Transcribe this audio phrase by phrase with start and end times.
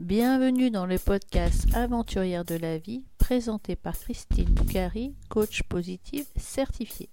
[0.00, 7.10] Bienvenue dans le podcast Aventurière de la vie présenté par Christine Boucari, coach positive certifiée.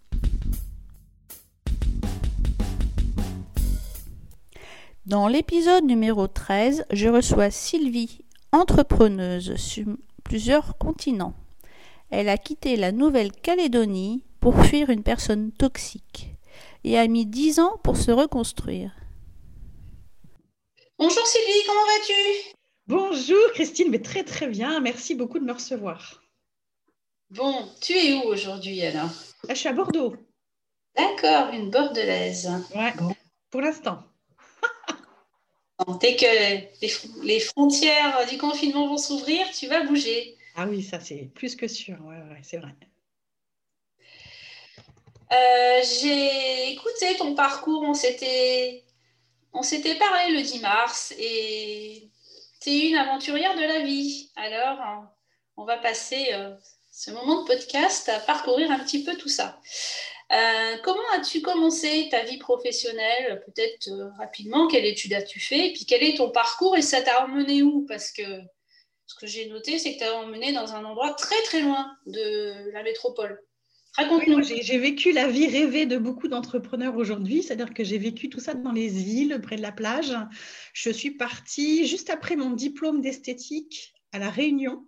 [5.05, 8.21] Dans l'épisode numéro 13, je reçois Sylvie,
[8.53, 9.87] entrepreneuse sur
[10.23, 11.33] plusieurs continents.
[12.09, 16.37] Elle a quitté la Nouvelle-Calédonie pour fuir une personne toxique
[16.85, 18.91] et a mis 10 ans pour se reconstruire.
[20.97, 22.56] Bonjour Sylvie, comment vas-tu?
[22.87, 24.79] Bonjour Christine, mais très très bien.
[24.79, 26.23] Merci beaucoup de me recevoir.
[27.29, 29.09] Bon, tu es où aujourd'hui alors?
[29.49, 30.15] Je suis à Bordeaux.
[30.95, 32.49] D'accord, une bordelaise.
[32.73, 32.93] Ouais,
[33.51, 34.03] pour l'instant.
[35.99, 40.37] Dès que les, frontières du confinement vont s'ouvrir, tu vas bouger.
[40.55, 42.73] Ah oui, ça c'est plus que sûr, ouais, ouais c'est vrai.
[45.33, 48.85] Euh, j'ai écouté ton parcours, on s'était
[49.51, 52.09] on s'était parlé le 10 mars et
[52.59, 54.31] c'est une aventurière de la vie.
[54.35, 55.05] Alors,
[55.57, 56.55] on va passer euh,
[56.91, 59.59] ce moment de podcast à parcourir un petit peu tout ça.
[60.33, 63.41] Euh, comment as-tu commencé ta vie professionnelle?
[63.45, 65.69] Peut-être euh, rapidement, quelle étude as-tu fait?
[65.69, 66.75] Et puis, quel est ton parcours?
[66.75, 67.85] Et ça t'a emmené où?
[67.87, 68.23] Parce que
[69.05, 71.95] ce que j'ai noté, c'est que tu as emmené dans un endroit très très loin
[72.07, 73.41] de la métropole.
[73.97, 74.43] Raconte-nous.
[74.43, 78.53] j'ai vécu la vie rêvée de beaucoup d'entrepreneurs aujourd'hui, c'est-à-dire que j'ai vécu tout ça
[78.53, 80.13] dans les îles, près de la plage.
[80.73, 84.85] Je suis partie juste après mon diplôme d'esthétique à La Réunion.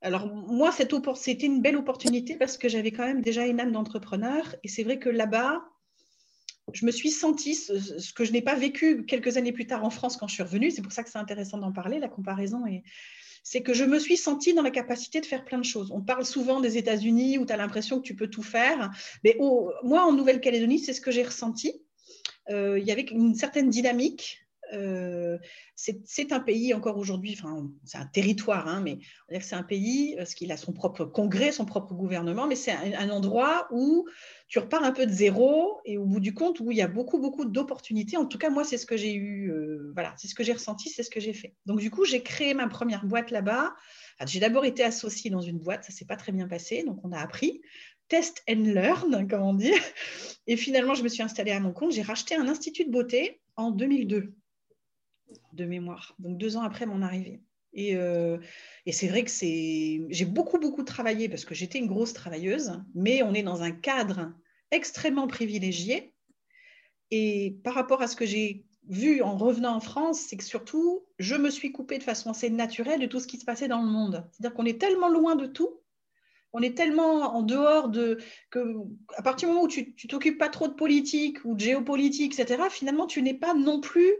[0.00, 4.56] Alors, moi, c'était une belle opportunité parce que j'avais quand même déjà une âme d'entrepreneur.
[4.64, 5.62] Et c'est vrai que là-bas,
[6.72, 9.90] je me suis sentie, ce, que je n'ai pas vécu quelques années plus tard en
[9.90, 10.72] France quand je suis revenue.
[10.72, 12.00] C'est pour ça que c'est intéressant d'en parler.
[12.00, 12.82] La comparaison est,
[13.42, 15.90] c'est que je me suis sentie dans la capacité de faire plein de choses.
[15.92, 18.90] On parle souvent des États-Unis où tu as l'impression que tu peux tout faire.
[19.24, 19.36] Mais
[19.82, 21.82] moi, en Nouvelle-Calédonie, c'est ce que j'ai ressenti.
[22.50, 24.41] Euh, il y avait une certaine dynamique.
[24.72, 25.38] Euh,
[25.76, 28.98] c'est un pays encore aujourd'hui, enfin, c'est un territoire, hein, mais
[29.40, 33.10] c'est un pays, parce qu'il a son propre congrès, son propre gouvernement, mais c'est un,
[33.10, 34.06] endroit où
[34.48, 36.88] tu repars un peu de zéro et au bout du compte, où il y a
[36.88, 38.16] beaucoup, beaucoup d'opportunités.
[38.16, 40.52] En tout cas, moi, c'est ce que j'ai eu, euh, voilà, c'est ce que j'ai
[40.52, 41.54] ressenti, c'est ce que j'ai fait.
[41.66, 43.74] Donc, du coup, j'ai créé ma première boîte là-bas.
[44.26, 47.12] j'ai d'abord été associée dans une boîte, ça s'est pas très bien passé, donc on
[47.12, 47.60] a appris.
[48.08, 49.72] Test and learn, comme on dit.
[50.46, 51.92] Et finalement, je me suis installée à mon compte.
[51.92, 54.34] J'ai racheté un institut de beauté en 2002,
[55.52, 57.40] de mémoire, donc deux ans après mon arrivée.
[57.78, 58.38] Euh,
[58.86, 62.82] et, c'est vrai que c'est, j'ai beaucoup, beaucoup travaillé parce que j'étais une grosse travailleuse,
[62.94, 64.32] mais on est dans un cadre
[64.70, 66.14] extrêmement privilégié.
[67.10, 71.06] Et par rapport à ce que j'ai vu en revenant en France, c'est que surtout,
[71.18, 73.82] je me suis coupée de façon assez naturelle de tout ce qui se passait dans
[73.82, 74.26] le monde.
[74.32, 75.80] C'est-à-dire qu'on est tellement loin de tout,
[76.52, 78.18] on est tellement en dehors de
[78.50, 78.76] que
[79.16, 82.38] à partir du moment où tu, tu t'occupes pas trop de politique ou de géopolitique,
[82.38, 82.64] etc.
[82.70, 84.12] Finalement, tu n'es pas non plus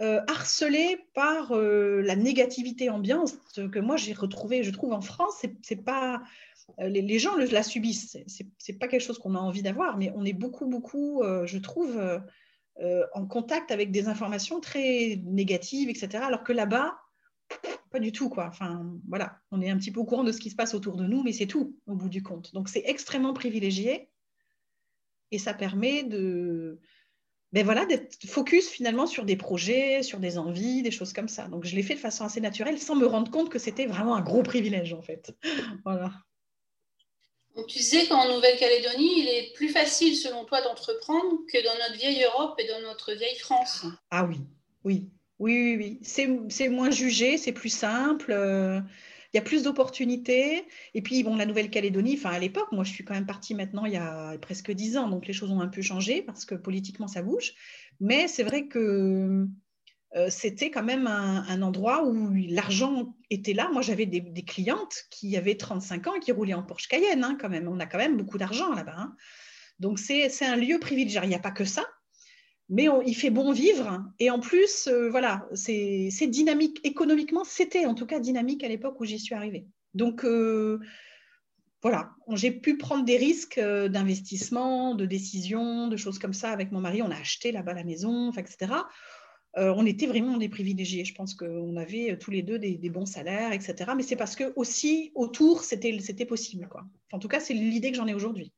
[0.00, 3.34] euh, harcelé par euh, la négativité ambiante
[3.72, 6.22] que moi j'ai retrouvée, je trouve en France, c'est pas
[6.78, 8.16] euh, les, gens la subissent,
[8.58, 12.00] c'est pas quelque chose qu'on a envie d'avoir, mais on est beaucoup beaucoup, je trouve,
[13.12, 16.22] en contact avec des informations très négatives, etc.
[16.22, 16.96] Alors que là-bas,
[17.90, 18.46] pas du tout quoi.
[18.46, 20.96] Enfin voilà, on est un petit peu au courant de ce qui se passe autour
[20.96, 22.54] de nous, mais c'est tout au bout du compte.
[22.54, 24.10] Donc c'est extrêmement privilégié
[25.32, 26.80] et ça permet de
[27.52, 31.48] ben voilà, d'être focus finalement sur des projets, sur des envies, des choses comme ça.
[31.48, 34.16] Donc je l'ai fait de façon assez naturelle sans me rendre compte que c'était vraiment
[34.16, 35.34] un gros privilège en fait.
[35.84, 36.12] voilà.
[37.56, 41.98] Donc tu disais qu'en Nouvelle-Calédonie, il est plus facile selon toi d'entreprendre que dans notre
[41.98, 43.86] vieille Europe et dans notre vieille France.
[44.10, 44.40] Ah oui,
[44.84, 45.08] oui,
[45.38, 45.98] oui, oui, oui.
[46.02, 48.32] C'est moins jugé, c'est plus simple.
[49.32, 50.64] Il y a plus d'opportunités.
[50.94, 53.84] Et puis, bon, la Nouvelle-Calédonie, enfin, à l'époque, moi, je suis quand même partie maintenant
[53.84, 56.54] il y a presque dix ans, donc les choses ont un peu changé parce que
[56.54, 57.52] politiquement, ça bouge.
[58.00, 59.46] Mais c'est vrai que
[60.16, 63.68] euh, c'était quand même un, endroit où l'argent était là.
[63.72, 67.36] Moi, j'avais des, clientes qui avaient 35 ans et qui roulaient en Porsche Cayenne, hein,
[67.38, 67.68] quand même.
[67.68, 68.96] On a quand même beaucoup d'argent là-bas.
[68.96, 69.16] Hein.
[69.78, 71.20] Donc, c'est un lieu privilégié.
[71.22, 71.84] Il n'y a pas que ça,
[72.68, 74.04] mais il fait bon vivre.
[74.18, 76.80] Et en plus, euh, voilà, c'est dynamique.
[76.84, 79.66] Économiquement, c'était en tout cas dynamique à l'époque où j'y suis arrivée.
[79.94, 80.78] Donc, euh,
[81.82, 86.80] voilà, j'ai pu prendre des risques d'investissement, de décision, de choses comme ça avec mon
[86.80, 87.02] mari.
[87.02, 88.74] On a acheté là-bas la maison, etc.
[89.56, 91.04] Euh, on était vraiment des privilégiés.
[91.04, 93.92] Je pense qu'on avait euh, tous les deux des, bons salaires, etc.
[93.96, 96.68] Mais c'est parce que aussi autour, c'était possible.
[96.68, 96.84] Quoi.
[97.12, 98.52] en tout cas, c'est l'idée que j'en ai aujourd'hui.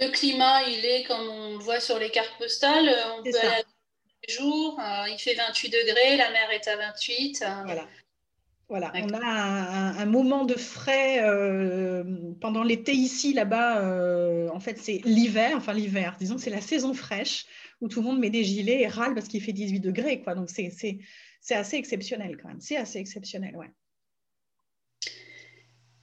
[0.00, 2.88] Le climat, il est comme on le voit sur les cartes postales.
[2.88, 3.62] Euh, on peut aller
[4.28, 4.80] à jours.
[5.08, 7.44] il fait 28 degrés, la mer est à 28.
[7.64, 7.88] Voilà.
[8.68, 11.20] Voilà, on a un, moment de frais
[12.40, 13.82] pendant l'été ici, là-bas.
[14.50, 17.44] en fait, c'est l'hiver, enfin l'hiver, disons c'est la saison fraîche
[17.82, 20.22] où tout le monde met des gilets et râle parce qu'il fait 18 degrés.
[20.22, 20.34] Quoi.
[20.34, 20.70] Donc, c'est
[21.50, 22.60] assez exceptionnel quand même.
[22.60, 23.70] C'est assez exceptionnel, ouais.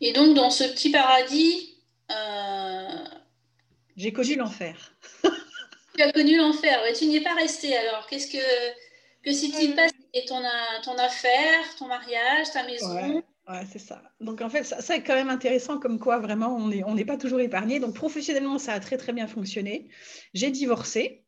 [0.01, 1.77] Et donc, dans ce petit paradis...
[2.11, 2.68] Euh,
[3.99, 4.95] J'ai connu l'enfer.
[5.95, 6.79] tu as connu l'enfer.
[6.97, 8.07] tu n'y es pas resté alors.
[8.07, 8.37] Qu'est-ce que...
[9.21, 9.93] Que s'est-il passé?
[10.25, 10.41] Ton,
[10.83, 13.21] ton affaire, ton mariage, ta maison?
[13.49, 14.01] Ouais, c'est ça.
[14.21, 16.95] Donc en fait, ça, ça, est quand même intéressant comme quoi vraiment on n'est on
[17.05, 17.81] pas toujours épargné.
[17.81, 19.89] Donc professionnellement, ça a très très bien fonctionné.
[20.33, 21.25] J'ai divorcé.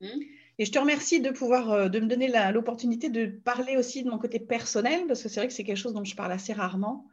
[0.00, 4.08] Et je te remercie de pouvoir euh, de me donner l'opportunité de parler aussi de
[4.08, 6.54] mon côté personnel, parce que c'est vrai que c'est quelque chose dont je parle assez
[6.54, 7.06] rarement.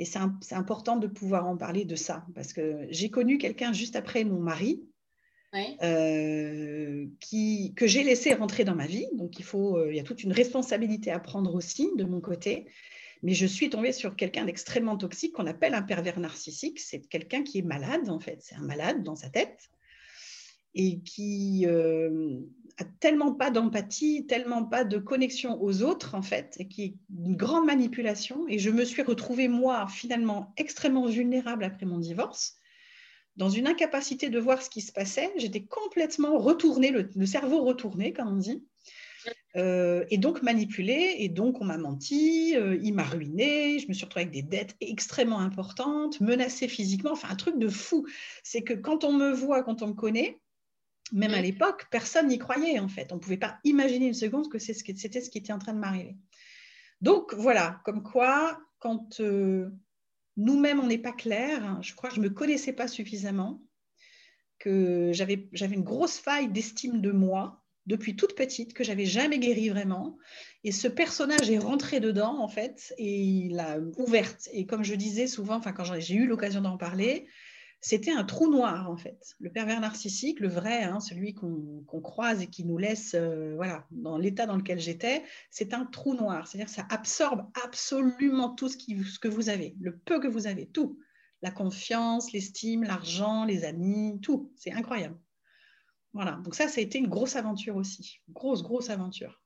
[0.00, 3.96] Et c'est important de pouvoir en parler de ça, parce que j'ai connu quelqu'un juste
[3.96, 4.82] après mon mari,
[5.82, 9.06] euh, qui, que j'ai laissé rentrer dans ma vie.
[9.12, 12.22] Donc il, faut, euh, il y a toute une responsabilité à prendre aussi de mon
[12.22, 12.66] côté.
[13.22, 16.80] Mais je suis tombée sur quelqu'un d'extrêmement toxique qu'on appelle un pervers narcissique.
[16.80, 18.38] C'est quelqu'un qui est malade, en fait.
[18.40, 19.68] C'est un malade dans sa tête
[20.74, 22.40] et qui euh,
[22.78, 26.94] a tellement pas d'empathie, tellement pas de connexion aux autres, en fait, et qui est
[27.24, 28.46] une grande manipulation.
[28.48, 32.56] Et je me suis retrouvée, moi, finalement, extrêmement vulnérable après mon divorce,
[33.36, 35.32] dans une incapacité de voir ce qui se passait.
[35.36, 38.64] J'étais complètement retournée, le, cerveau retourné, comme on dit.
[39.56, 43.92] Euh, et donc manipulée, et donc on m'a menti, euh, il m'a ruiné, je me
[43.92, 48.06] suis retrouvée avec des dettes extrêmement importantes, menacée physiquement, enfin un truc de fou.
[48.44, 50.38] C'est que quand on me voit, quand on me connaît,
[51.12, 53.12] même à l'époque, personne n'y croyait en fait.
[53.12, 55.78] On ne pouvait pas imaginer une seconde que c'était ce qui était en train de
[55.78, 56.16] m'arriver.
[57.00, 59.70] Donc voilà, comme quoi, quand euh,
[60.36, 63.62] nous-mêmes on n'est pas clair, je crois que je ne me connaissais pas suffisamment,
[64.58, 69.70] que j'avais une grosse faille d'estime de moi depuis toute petite, que j'avais jamais guéri
[69.70, 70.18] vraiment.
[70.64, 74.48] Et ce personnage est rentré dedans en fait, et il l'a ouverte.
[74.52, 77.26] Et comme je disais souvent, enfin quand j'ai eu l'occasion d'en parler,
[77.80, 79.34] c'était un trou noir en fait.
[79.40, 83.86] Le pervers narcissique, le vrai, hein, celui qu'on croise et qui nous laisse euh, voilà,
[83.90, 86.46] dans l'état dans lequel j'étais, c'est un trou noir.
[86.46, 90.98] C'est-à-dire ça absorbe absolument tout ce que vous avez, le peu que vous avez, tout.
[91.42, 94.52] La confiance, l'estime, l'argent, les amis, tout.
[94.56, 95.18] C'est incroyable.
[96.12, 98.20] Voilà, donc ça, ça a été une grosse aventure aussi.
[98.28, 99.40] Grosse, grosse aventure.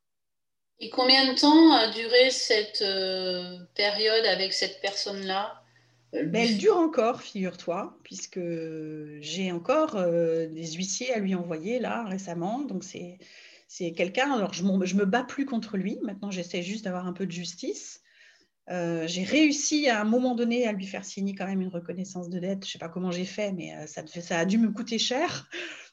[0.81, 5.64] Et combien de temps a duré cette euh, période avec cette personne-là?
[6.15, 8.41] Elle dure encore, figure-toi, puisque
[9.21, 12.63] j'ai encore euh, des huissiers à lui envoyer là récemment.
[12.63, 13.19] Donc c'est,
[13.69, 17.13] c'est quelqu'un, alors je, je me bats plus contre lui, maintenant j'essaie juste d'avoir un
[17.13, 18.01] peu de justice.
[18.71, 22.31] Euh, j'ai réussi à un moment donné à lui faire signer quand même une reconnaissance
[22.31, 22.65] de dette.
[22.65, 24.99] Je ne sais pas comment j'ai fait, mais euh, ça, ça, a dû me coûter
[24.99, 25.49] cher.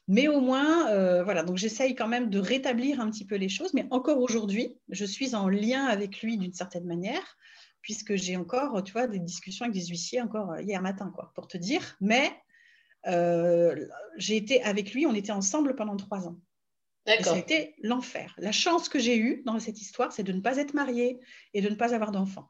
[0.08, 3.72] Mais au moins, voilà, donc j'essaye quand même de rétablir un petit peu les choses.
[3.72, 7.36] Mais encore aujourd'hui, je suis en lien avec lui d'une certaine manière
[7.82, 11.32] puisque j'ai encore, tu vois, des discussions avec des huissiers encore euh, hier matin, quoi,
[11.34, 11.96] pour te dire.
[12.00, 12.32] Mais
[13.06, 13.86] euh,
[14.16, 16.38] j'ai été avec lui, on était ensemble pendant trois ans.
[17.04, 17.34] D'accord.
[17.34, 18.32] C'était l'enfer.
[18.38, 21.18] La chance que j'ai eue dans cette histoire, c'est de ne pas être mariée
[21.52, 22.48] et de ne pas avoir d'enfant.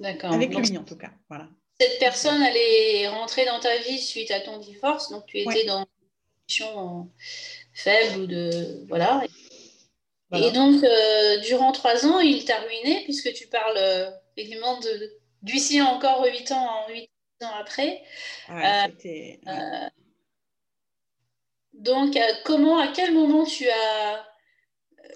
[0.00, 0.32] D'accord.
[0.32, 1.12] Avec lui, en tout cas.
[1.28, 1.50] Voilà.
[1.78, 5.64] Cette personne, elle est rentrée dans ta vie suite à ton divorce, donc tu étais
[5.66, 5.86] dans une
[6.48, 7.10] situation
[7.74, 8.86] faible ou de.
[8.88, 9.22] Voilà.
[10.32, 14.78] Et donc, euh, durant trois ans, il t'a ruiné, puisque tu parles euh, effectivement
[15.42, 17.10] d'huissier encore huit ans, huit
[17.42, 18.02] ans après.
[18.48, 19.88] Euh,
[21.72, 24.24] donc, comment, à quel moment tu as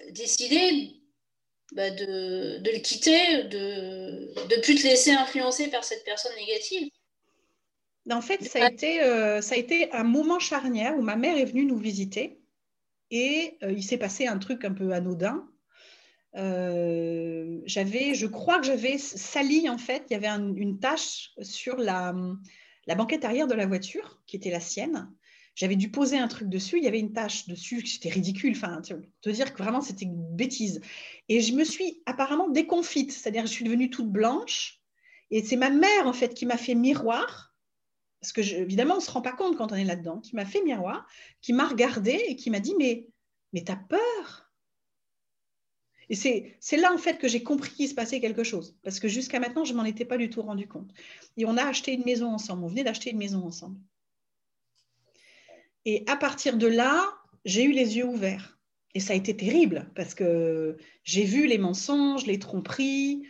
[0.09, 0.99] décidé
[1.71, 6.89] bah, de, le quitter, de ne plus te laisser influencer par cette personne négative?
[8.11, 8.99] En fait, ça a, été,
[9.41, 12.39] ça a été un moment charnière où ma mère est venue nous visiter.
[13.11, 15.47] Et euh, il s'est passé un truc un peu anodin.
[16.35, 21.77] Euh, j'avais, je crois que j'avais sali en fait, il y avait une tache sur
[21.77, 22.13] la,
[22.87, 25.09] la, banquette arrière de la voiture qui était la sienne.
[25.55, 28.81] j'avais dû poser un truc dessus, il y avait une tache dessus, c'était ridicule, enfin,
[29.21, 30.81] te dire que vraiment c'était une bêtise.
[31.29, 34.81] Et je me suis apparemment déconfite, c'est-à-dire je suis devenue toute blanche.
[35.31, 37.54] Et c'est ma mère, en fait, qui m'a fait miroir,
[38.25, 40.45] parce que évidemment, on ne se rend pas compte quand on est là-dedans, qui m'a
[40.45, 41.07] fait miroir,
[41.41, 43.07] qui m'a regardé et qui m'a dit, mais,
[43.53, 44.51] mais t'as peur
[46.09, 48.77] et c'est là, en fait, que j'ai compris qu'il se passait quelque chose.
[48.83, 50.91] Parce que jusqu'à maintenant, je ne m'en étais pas du tout rendu compte.
[51.35, 52.63] Et on a acheté une maison ensemble.
[52.63, 53.79] On venait d'acheter une maison ensemble.
[55.85, 57.11] Et à partir de là,
[57.43, 58.59] j'ai eu les yeux ouverts.
[58.93, 63.23] Et ça a été terrible parce que j'ai vu les mensonges, les tromperies.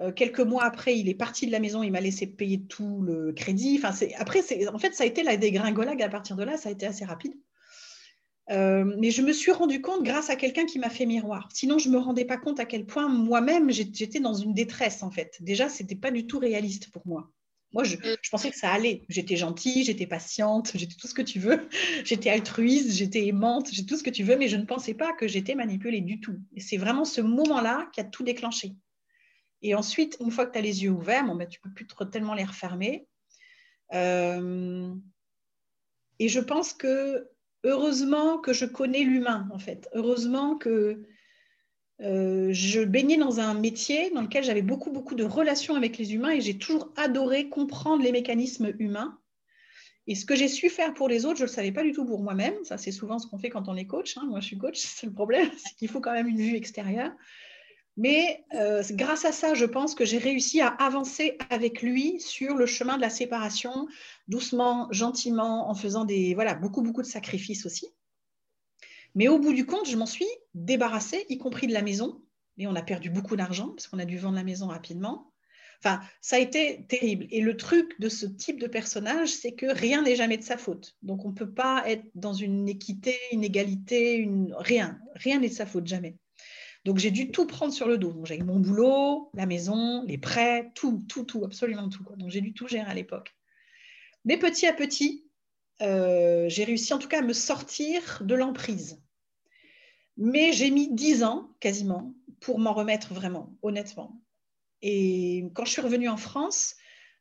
[0.00, 3.02] Euh, quelques mois après, il est parti de la maison, il m'a laissé payer tout
[3.02, 3.80] le crédit.
[3.82, 4.40] Enfin, après,
[4.72, 6.00] en fait, ça a été la dégringolade.
[6.00, 7.34] À partir de là, ça a été assez rapide.
[8.50, 11.48] Euh, mais je me suis rendu compte grâce à quelqu'un qui m'a fait miroir.
[11.52, 15.02] Sinon, je ne me rendais pas compte à quel point moi-même, j'étais dans une détresse,
[15.02, 15.36] en fait.
[15.40, 17.30] Déjà, ce n'était pas du tout réaliste pour moi.
[17.72, 17.96] Moi, je,
[18.30, 19.04] pensais que ça allait.
[19.08, 21.68] J'étais gentille, j'étais patiente, j'étais tout ce que tu veux.
[22.04, 25.14] J'étais altruiste, j'étais aimante, j'étais tout ce que tu veux, mais je ne pensais pas
[25.14, 26.38] que j'étais manipulée du tout.
[26.54, 28.72] Et c'est vraiment ce moment-là qui a tout déclenché.
[29.62, 31.86] Et ensuite, une fois que tu as les yeux ouverts, ben, tu ne peux plus
[32.10, 33.06] tellement les refermer.
[33.92, 34.92] Euh,
[36.18, 37.28] et je pense que
[37.64, 39.88] heureusement que je connais l'humain, en fait.
[39.94, 41.02] Heureusement que
[42.00, 46.14] euh, je baignais dans un métier dans lequel j'avais beaucoup, beaucoup de relations avec les
[46.14, 49.18] humains et j'ai toujours adoré comprendre les mécanismes humains.
[50.08, 51.92] Et ce que j'ai su faire pour les autres, je ne le savais pas du
[51.92, 52.54] tout pour moi-même.
[52.64, 54.16] Ça, c'est souvent ce qu'on fait quand on est coach.
[54.16, 54.24] Hein.
[54.26, 57.12] Moi, je suis coach, c'est le problème, c'est qu'il faut quand même une vue extérieure.
[57.96, 62.54] Mais euh, grâce à ça, je pense que j'ai réussi à avancer avec lui sur
[62.54, 63.86] le chemin de la séparation,
[64.28, 67.88] doucement, gentiment, en faisant des, voilà, beaucoup, beaucoup de sacrifices aussi.
[69.14, 72.22] Mais au bout du compte, je m'en suis débarrassée, y compris de la maison.
[72.56, 75.32] Et on a perdu beaucoup d'argent parce qu'on a dû vendre la maison rapidement.
[75.84, 77.26] Enfin, ça a été terrible.
[77.30, 80.56] Et le truc de ce type de personnage, c'est que rien n'est jamais de sa
[80.56, 80.96] faute.
[81.02, 84.98] Donc, on ne peut pas être dans une équité, une égalité, rien.
[85.16, 86.16] Rien n'est de sa faute, jamais.
[86.84, 88.12] Donc j'ai dû tout prendre sur le dos.
[88.12, 92.04] Donc j'ai mon boulot, la maison, les prêts, tout, tout, tout, absolument tout.
[92.16, 93.34] Donc j'ai dû tout gérer à l'époque.
[94.24, 95.26] Mais petit à petit,
[95.80, 99.00] euh, j'ai réussi en tout cas à me sortir de l'emprise.
[100.16, 104.20] Mais j'ai mis dix ans quasiment pour m'en remettre vraiment, honnêtement.
[104.82, 106.76] Et quand je suis revenue en France,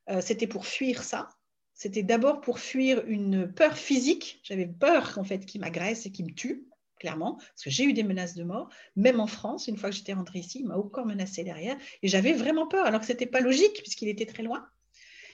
[0.10, 1.30] euh, c'était pour fuir ça.
[1.74, 4.40] C'était d'abord pour fuir une peur physique.
[4.44, 6.68] J'avais peur en fait qui m'agresse et qui me tue
[7.02, 9.96] clairement, parce que j'ai eu des menaces de mort, même en France, une fois que
[9.96, 13.12] j'étais rentrée ici, il m'a encore menacé derrière, et j'avais vraiment peur, alors que ce
[13.12, 14.68] n'était pas logique, puisqu'il était très loin.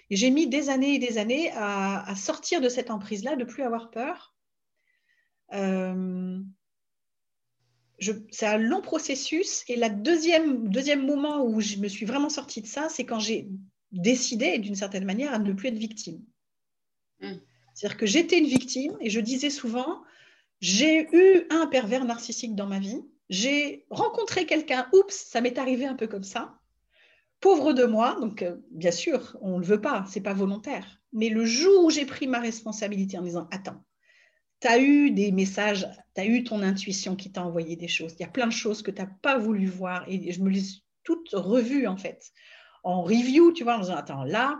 [0.09, 3.63] Et j'ai mis des années et des années à, sortir de cette emprise-là, de plus
[3.63, 4.33] avoir peur.
[5.53, 6.39] Euh,
[8.31, 12.61] c'est un long processus, et le deuxième, deuxième moment où je me suis vraiment sortie
[12.61, 13.49] de ça, c'est quand j'ai
[13.91, 16.23] décidé, d'une certaine manière, à ne plus être victime.
[17.19, 17.33] Mmh.
[17.73, 20.01] C'est-à-dire que j'étais une victime, et je disais souvent,
[20.59, 23.01] j'ai eu un pervers narcissique dans ma vie.
[23.29, 26.59] J'ai rencontré quelqu'un, oups, ça m'est arrivé un peu comme ça.
[27.39, 31.01] Pauvre de moi, donc euh, bien sûr, on ne le veut pas, c'est pas volontaire.
[31.13, 33.83] Mais le jour où j'ai pris ma responsabilité en disant, attends,
[34.59, 38.13] tu as eu des messages, tu as eu ton intuition qui t'a envoyé des choses.
[38.13, 40.49] Il y a plein de choses que tu n'as pas voulu voir et je me
[40.49, 40.63] les
[41.03, 42.31] toutes revues en fait.
[42.83, 44.59] En review, tu vois, en disant, attends, là,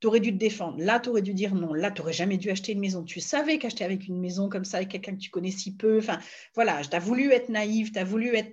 [0.00, 0.78] tu aurais dû te défendre.
[0.78, 1.72] Là, tu aurais dû dire non.
[1.72, 3.02] Là, tu n'aurais jamais dû acheter une maison.
[3.02, 5.98] Tu savais qu'acheter avec une maison comme ça, avec quelqu'un que tu connais si peu,
[5.98, 6.18] enfin,
[6.54, 8.52] voilà, tu as voulu être naïve, tu as voulu être.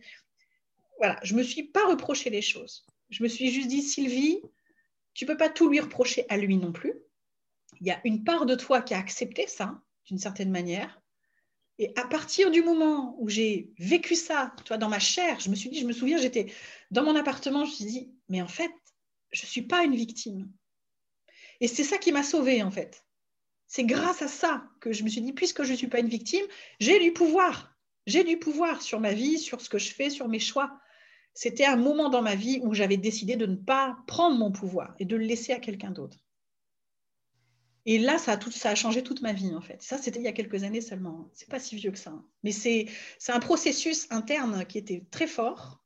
[1.00, 2.86] Voilà, je ne me suis pas reproché les choses.
[3.10, 4.42] Je me suis juste dit, Sylvie,
[5.14, 6.94] tu ne peux pas tout lui reprocher à lui non plus.
[7.82, 11.02] Il y a une part de toi qui a accepté ça, d'une certaine manière.
[11.80, 15.56] Et à partir du moment où j'ai vécu ça, toi, dans ma chair, je me
[15.56, 16.54] suis dit, je me souviens, j'étais
[16.92, 18.72] dans mon appartement, je me suis dit, mais en fait,
[19.32, 20.50] je ne suis pas une victime.
[21.60, 23.06] Et c'est ça qui m'a sauvée, en fait.
[23.68, 26.08] C'est grâce à ça que je me suis dit, puisque je ne suis pas une
[26.08, 26.46] victime,
[26.80, 27.76] j'ai du pouvoir.
[28.06, 30.80] J'ai du pouvoir sur ma vie, sur ce que je fais, sur mes choix.
[31.34, 34.94] C'était un moment dans ma vie où j'avais décidé de ne pas prendre mon pouvoir
[35.00, 36.18] et de le laisser à quelqu'un d'autre.
[37.86, 39.82] Et là, ça a, tout, ça a changé toute ma vie, en fait.
[39.82, 41.30] Ça, c'était il y a quelques années seulement.
[41.34, 42.14] C'est pas si vieux que ça.
[42.44, 42.88] Mais c'est
[43.28, 45.84] un processus interne qui était très fort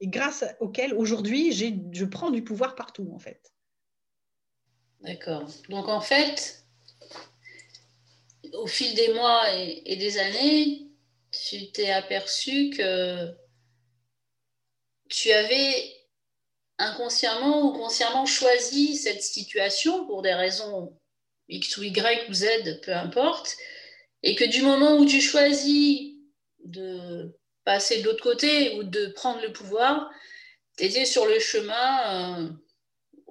[0.00, 3.53] et grâce auquel, aujourd'hui, je prends du pouvoir partout, en fait.
[5.04, 5.46] D'accord.
[5.68, 6.64] Donc en fait,
[8.54, 10.88] au fil des mois et, des années,
[11.30, 13.30] tu t'es aperçu que
[15.10, 15.94] tu avais
[16.78, 20.98] inconsciemment ou consciemment choisi cette situation pour des raisons
[21.50, 23.58] X ou Y ou Z, peu importe,
[24.22, 26.14] et que du moment où tu choisis
[26.64, 30.10] de passer de l'autre côté ou de prendre le pouvoir,
[30.78, 32.50] tu étais sur le chemin euh,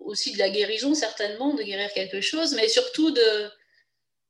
[0.03, 3.49] aussi de la guérison, certainement, de guérir quelque chose, mais surtout de,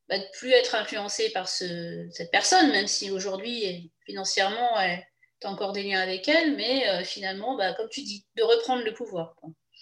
[0.10, 4.78] bah, de plus être influencé par cette personne, même si aujourd'hui, financièrement,
[5.40, 8.44] tu as encore des liens avec elle, mais euh, finalement, bah, comme tu dis, de
[8.44, 9.36] reprendre le pouvoir.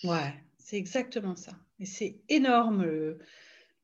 [0.03, 1.51] Ouais, c'est exactement ça.
[1.79, 3.19] Et c'est énorme le,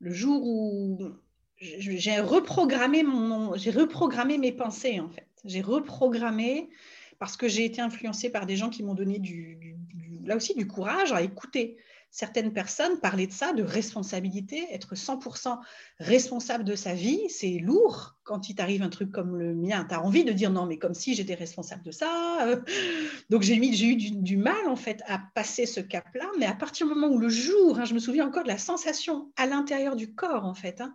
[0.00, 1.12] jour où
[1.58, 5.26] j'ai reprogrammé, reprogrammé mes pensées, en fait.
[5.44, 6.70] J'ai reprogrammé
[7.18, 9.76] parce que j'ai été influencée par des gens qui m'ont donné du,
[10.24, 11.76] là aussi du courage à écouter
[12.10, 15.58] certaines personnes parler de ça, de responsabilité, être 100%
[15.98, 19.84] responsable de sa vie, c'est lourd quand il t'arrive un truc comme le mien.
[19.88, 22.60] Tu as envie de dire non, mais comme si j'étais responsable de ça.
[23.30, 26.94] Donc j'ai eu du, mal en fait à passer ce cap-là, mais à partir du
[26.94, 30.14] moment où le jour, hein, je me souviens encore de la sensation à l'intérieur du
[30.14, 30.94] corps en fait, hein,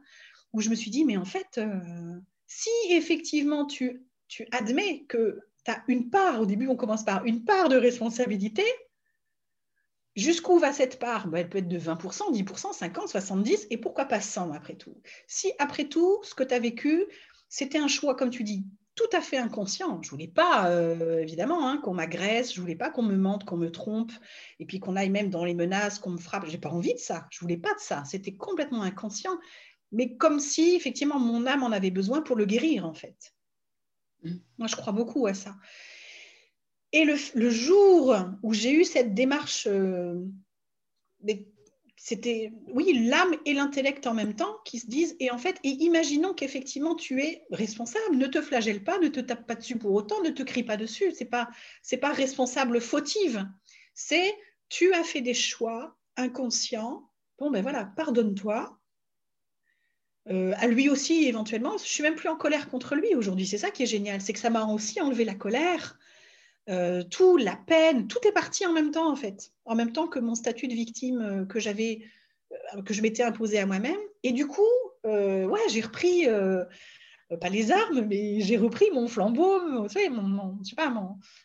[0.51, 5.39] où je me suis dit, mais en fait, euh, si effectivement tu, tu admets que
[5.63, 8.63] tu as une part, au début on commence par une part de responsabilité,
[10.15, 11.27] Jusqu'où va cette part?
[11.27, 14.96] Ben, Elle peut être de 20%, 10%, 50%, 70%, et pourquoi pas 100 après tout?
[15.27, 17.05] Si après tout, ce que tu as vécu,
[17.50, 18.65] c'était un choix, comme tu dis,
[18.96, 20.01] tout à fait inconscient.
[20.03, 23.15] Je ne voulais pas, euh, évidemment, hein, qu'on m'agresse, je ne voulais pas qu'on me
[23.15, 24.12] mente, qu'on me trompe,
[24.60, 26.46] et puis qu'on aille même dans les menaces, qu'on me frappe.
[26.46, 28.03] Je n'ai pas envie de ça, je ne voulais pas de ça.
[28.05, 29.39] C'était complètement inconscient,
[29.91, 33.34] mais comme si, effectivement, mon âme en avait besoin pour le guérir, en fait.
[34.24, 34.36] Mmh.
[34.60, 35.55] Moi, je crois beaucoup à ça.
[36.94, 40.16] Et le, jour où j'ai eu cette démarche, euh,
[41.98, 45.70] c'était, oui, l'âme et l'intellect en même temps qui se disent, et en fait, et
[45.70, 49.94] imaginons qu'effectivement tu es responsable, ne te flagelle pas, ne te tape pas dessus pour
[49.94, 51.50] autant, ne te crie pas dessus, c'est pas,
[51.82, 53.44] c'est pas responsable fautive,
[53.96, 54.32] c'est
[54.70, 57.10] tu as fait des choix inconscients,
[57.40, 58.80] bon ben voilà, pardonne-toi,
[60.30, 61.78] euh, à lui aussi éventuellement.
[61.78, 63.46] Je suis même plus en colère contre lui aujourd'hui.
[63.48, 65.98] C'est ça qui est génial, c'est que ça m'a aussi enlevé la colère.
[66.70, 70.08] Euh, tout, la peine, tout est parti en même temps en fait, en même temps
[70.08, 74.00] que mon statut de victime euh, euh, que je m'étais imposé à moi-même.
[74.24, 74.62] Et du coup,
[75.03, 76.27] j'ai repris
[77.41, 79.60] pas les armes, mais j'ai repris mon flambeau,
[80.10, 80.58] mon,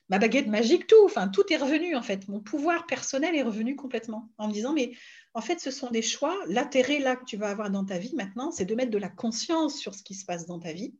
[0.08, 1.04] ma baguette magique, tout.
[1.04, 2.28] Enfin, tout est revenu en fait.
[2.28, 4.92] Mon pouvoir personnel est revenu complètement en me disant mais
[5.34, 6.36] en fait, ce sont des choix.
[6.46, 9.08] L'intérêt là que tu vas avoir dans ta vie maintenant, c'est de mettre de la
[9.08, 10.94] conscience sur ce qui se passe dans ta vie.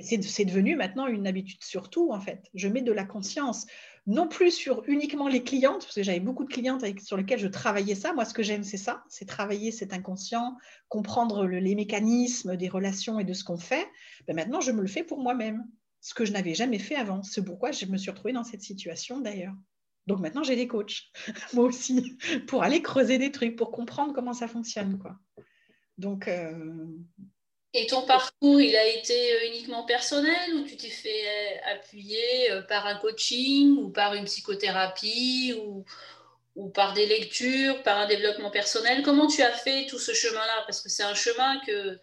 [0.00, 2.50] C'est devenu maintenant une habitude surtout, en fait.
[2.54, 3.66] Je mets de la conscience,
[4.06, 7.46] non plus sur uniquement les clientes, parce que j'avais beaucoup de clientes sur lesquelles je
[7.46, 8.12] travaillais ça.
[8.12, 10.56] Moi, ce que j'aime, c'est ça, c'est travailler cet inconscient,
[10.88, 13.86] comprendre les mécanismes des relations et de ce qu'on fait.
[14.26, 15.64] Ben maintenant, je me le fais pour moi-même,
[16.00, 17.22] ce que je n'avais jamais fait avant.
[17.22, 19.54] C'est pourquoi je me suis retrouvée dans cette situation, d'ailleurs.
[20.06, 21.12] Donc maintenant, j'ai des coachs,
[21.54, 22.16] moi aussi,
[22.48, 24.98] pour aller creuser des trucs, pour comprendre comment ça fonctionne.
[24.98, 25.16] Quoi.
[25.98, 26.86] Donc, euh,
[27.72, 32.50] et ton parcours, il a été euh, uniquement personnel ou tu t'es fait euh, appuyer
[32.50, 35.84] euh, par un coaching ou par une psychothérapie ou,
[36.56, 39.02] ou par des lectures, par un développement personnel?
[39.02, 40.64] Comment tu as fait tout ce chemin-là?
[40.66, 41.96] Parce que c'est un chemin que,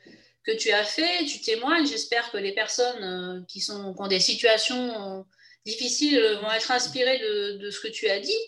[0.46, 1.86] que tu as fait, tu témoignes.
[1.86, 5.26] J'espère que les personnes qui, sont, qui ont des situations
[5.66, 8.40] difficiles vont être inspirées de, de ce que tu as dit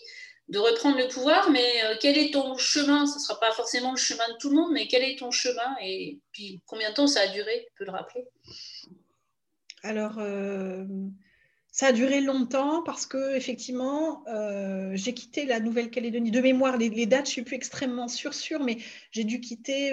[0.50, 3.06] de reprendre le pouvoir, mais euh, quel est ton chemin?
[3.06, 5.30] Ce ne sera pas forcément le chemin de tout le monde, mais quel est ton
[5.30, 5.76] chemin?
[5.82, 7.66] Et puis combien de temps ça a duré?
[7.68, 8.24] Tu peux le rappeler?
[9.84, 10.84] Alors, euh,
[11.70, 16.32] ça a duré longtemps parce que effectivement, euh, j'ai quitté la Nouvelle-Calédonie.
[16.32, 18.78] De mémoire, les, dates, je ne suis plus extrêmement sûre, sûre mais
[19.12, 19.92] j'ai dû quitter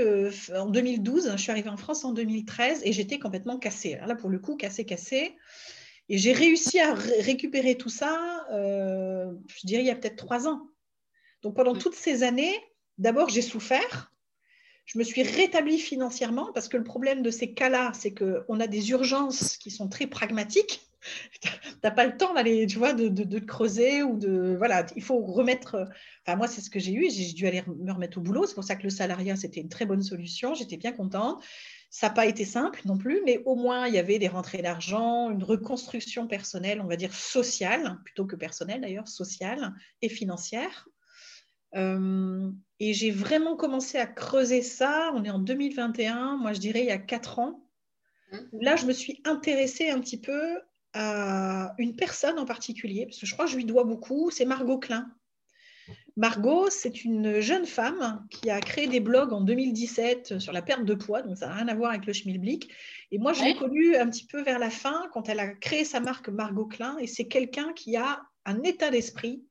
[0.56, 1.34] en 2012.
[1.34, 4.00] Je suis arrivée en France en 2013 et j'étais complètement cassée.
[4.08, 5.36] Là, pour le coup, cassée, cassée.
[6.10, 10.48] Et j'ai réussi à récupérer tout ça, euh, je dirais, il y a peut-être trois
[10.48, 10.68] ans.
[11.42, 12.56] Donc pendant toutes ces années,
[12.98, 14.12] d'abord, j'ai souffert.
[14.86, 18.68] Je me suis rétablie financièrement parce que le problème de ces cas-là, c'est qu'on a
[18.68, 20.82] des urgences qui sont très pragmatiques.
[21.42, 21.50] tu
[21.84, 24.56] n'as pas le temps d'aller, tu vois, de, de, creuser ou de.
[24.58, 25.86] Voilà, il faut remettre.
[26.26, 27.10] Enfin, moi, c'est ce que j'ai eu.
[27.12, 28.46] J'ai dû aller me remettre au boulot.
[28.46, 30.54] C'est pour ça que le salariat, c'était une très bonne solution.
[30.54, 31.44] J'étais bien contente.
[31.90, 34.62] Ça n'a pas été simple non plus, mais au moins il y avait des rentrées
[34.62, 40.88] d'argent, une reconstruction personnelle, on va dire sociale, plutôt que personnelle d'ailleurs, sociale et financière.
[41.76, 45.12] Euh, et j'ai vraiment commencé à creuser ça.
[45.16, 47.64] On est en 2021, moi je dirais il y a quatre ans.
[48.60, 50.60] Là, je me suis intéressée un petit peu
[50.94, 54.46] à une personne en particulier, parce que je crois que je lui dois beaucoup, c'est
[54.46, 55.10] Margot Klein.
[56.18, 60.84] Margot, c'est une jeune femme qui a créé des blogs en 2017 sur la perte
[60.84, 62.72] de poids, donc ça n'a rien à voir avec le schmilblick.
[63.12, 65.86] Et moi, je l'ai connue un petit peu vers la fin, quand elle a créé
[65.86, 69.46] sa marque Margot Klein, et c'est quelqu'un qui a un état d'esprit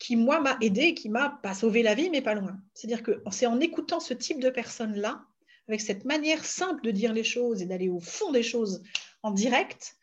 [0.00, 2.58] qui, moi, m'a aidé, qui m'a pas sauvé la vie, mais pas loin.
[2.74, 5.24] C'est-à-dire que c'est en écoutant ce type de personne-là,
[5.68, 8.82] avec cette manière simple de dire les choses et d'aller au fond des choses
[9.22, 9.94] en direct,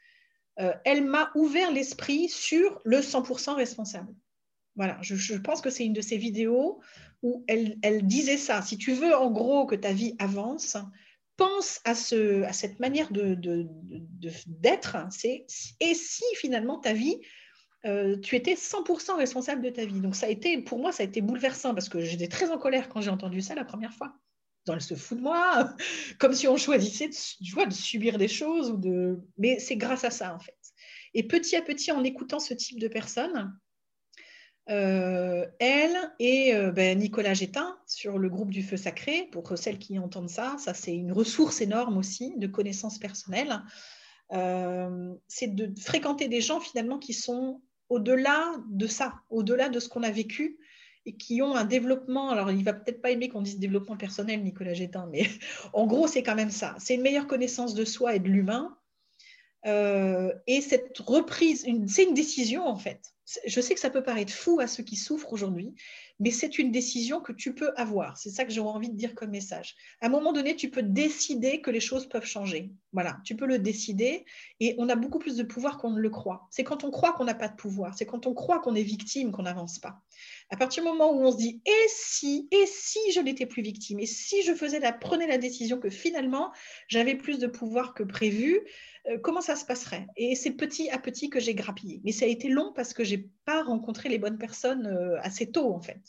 [0.61, 4.15] euh, elle m'a ouvert l'esprit sur le 100% responsable.
[4.75, 6.81] Voilà, je, pense que c'est une de ces vidéos
[7.23, 8.61] où elle, disait ça.
[8.61, 10.77] Si tu veux en gros que ta vie avance,
[11.37, 14.29] pense à, ce, à cette manière d'être, de, de,
[15.79, 17.19] et si finalement ta vie,
[17.85, 20.01] euh, tu étais 100% responsable de ta vie.
[20.01, 22.57] Donc ça a été, pour moi, ça a été bouleversant parce que j'étais très en
[22.57, 24.13] colère quand j'ai entendu ça la première fois.
[24.67, 25.75] Elle se fout de moi,
[26.19, 28.71] comme si on choisissait de, de subir des choses.
[28.71, 29.19] Ou de...
[29.37, 30.57] Mais c'est grâce à ça, en fait.
[31.13, 33.55] Et petit à petit, en écoutant ce type de personnes,
[34.69, 39.77] euh, elle et euh, ben, Nicolas Gétin sur le groupe du Feu Sacré, pour celles
[39.77, 43.61] qui entendent ça, ça c'est une ressource énorme aussi de connaissances personnelles.
[44.31, 49.87] Euh, c'est de fréquenter des gens finalement qui sont au-delà de ça, au-delà de ce
[49.87, 50.57] qu'on a vécu
[51.05, 52.31] et qui ont un développement.
[52.31, 55.27] Alors, il va peut-être pas aimer qu'on dise développement personnel, Nicolas Gétin, mais
[55.73, 56.75] en gros, c'est quand même ça.
[56.79, 58.75] C'est une meilleure connaissance de soi et de l'humain.
[59.63, 63.14] et cette reprise, c'est une décision en fait
[63.45, 65.73] je sais que ça peut paraître fou à ceux qui souffrent aujourd'hui,
[66.19, 68.17] mais c'est une décision que tu peux avoir.
[68.17, 69.75] C'est ça que j'aurais envie de dire comme message.
[69.99, 72.71] À un moment donné, tu peux décider que les choses peuvent changer.
[72.93, 74.25] Voilà, tu peux le décider
[74.59, 76.47] et on a beaucoup plus de pouvoir qu'on ne le croit.
[76.51, 78.83] C'est quand on croit qu'on n'a pas de pouvoir, c'est quand on croit qu'on est
[78.83, 80.01] victime qu'on n'avance pas.
[80.49, 83.63] À partir du moment où on se dit et si, et si je n'étais plus
[83.63, 86.51] victime, et si je faisais prenais la décision que finalement
[86.87, 88.61] j'avais plus de pouvoir que prévu,
[89.07, 90.07] euh, comment ça se passerait?
[90.17, 92.01] Et c'est petit à petit que j'ai grappillé.
[92.03, 95.19] Mais ça a été long parce que je n'ai pas rencontré les bonnes personnes euh,
[95.21, 96.01] assez tôt, en fait.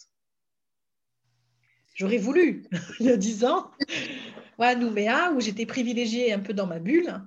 [1.95, 2.66] J'aurais voulu,
[3.01, 3.71] il y a dix ans,
[4.59, 7.23] à Nouméa, où j'étais privilégiée un peu dans ma bulle,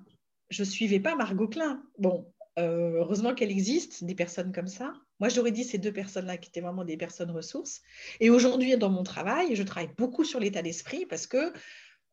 [0.49, 1.83] je suivais pas Margot Klein.
[1.97, 4.93] Bon, euh, heureusement qu'elle existe, des personnes comme ça.
[5.19, 7.81] Moi, j'aurais dit ces deux personnes-là qui étaient vraiment des personnes ressources.
[8.19, 11.53] Et aujourd'hui, dans mon travail, je travaille beaucoup sur l'état d'esprit parce que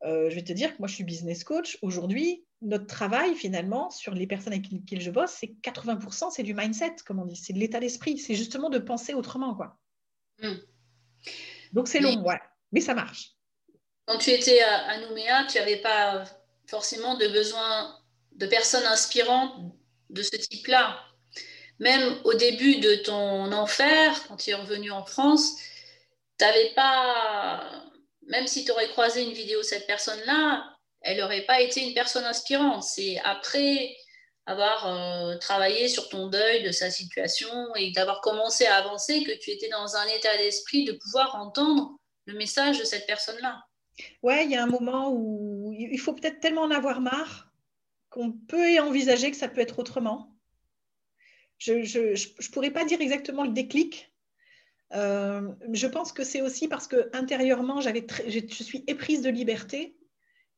[0.02, 1.79] je vais te dire que moi, je suis business coach.
[1.83, 6.55] Aujourd'hui, notre travail, finalement, sur les personnes avec lesquelles je bosse, c'est 80%, c'est du
[6.55, 9.79] mindset, comme on dit, c'est de l'état d'esprit, c'est justement de penser autrement, quoi.
[10.40, 10.57] Hmm.
[11.73, 12.25] Donc c'est long,
[12.73, 13.33] mais ça marche.
[14.07, 16.25] Quand tu étais à, Nouméa, tu n'avais pas
[16.66, 17.99] forcément de besoin
[18.33, 19.73] de personnes inspirantes
[20.11, 21.01] de ce type-là.
[21.81, 25.57] Même au début de ton enfer, quand tu es revenu en France,
[26.38, 27.85] tu n'avais pas,
[28.29, 30.75] même si tu aurais croisé une vidéo de cette personne-là,
[31.07, 32.83] elle n'aurait pas été une personne inspirante.
[32.83, 33.97] C'est après
[34.45, 39.37] avoir euh, travaillé sur ton deuil de sa situation et d'avoir commencé à avancer que
[39.38, 43.62] tu étais dans un état d'esprit de pouvoir entendre le message de cette personne-là.
[44.23, 47.51] Ouais, il y a un moment où il faut peut-être tellement en avoir marre
[48.11, 50.35] qu'on peut envisager que ça peut être autrement.
[51.59, 54.12] Je ne pourrais pas dire exactement le déclic.
[54.95, 59.95] Euh, je pense que c'est aussi parce que intérieurement, je suis éprise de liberté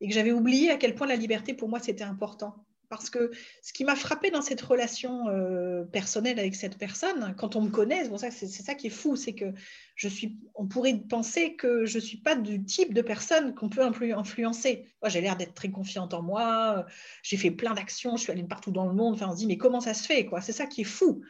[0.01, 2.65] et que j'avais oublié à quel point la liberté pour moi c'était important.
[2.89, 3.31] Parce que
[3.63, 7.69] ce qui m'a frappé dans cette relation euh, personnelle avec cette personne, quand on me
[7.69, 9.53] connaît, c'est ça, c'est, ça qui est fou, c'est que
[9.95, 13.69] je suis, on pourrait penser que je ne suis pas du type de personne qu'on
[13.69, 14.87] peut influencer.
[15.03, 16.87] Moi, j'ai l'air d'être très confiante en moi,
[17.23, 19.15] j'ai fait plein d'actions, je suis allée partout dans le monde.
[19.15, 21.21] Enfin, on se dit, mais comment ça se fait C'est ça qui est fou.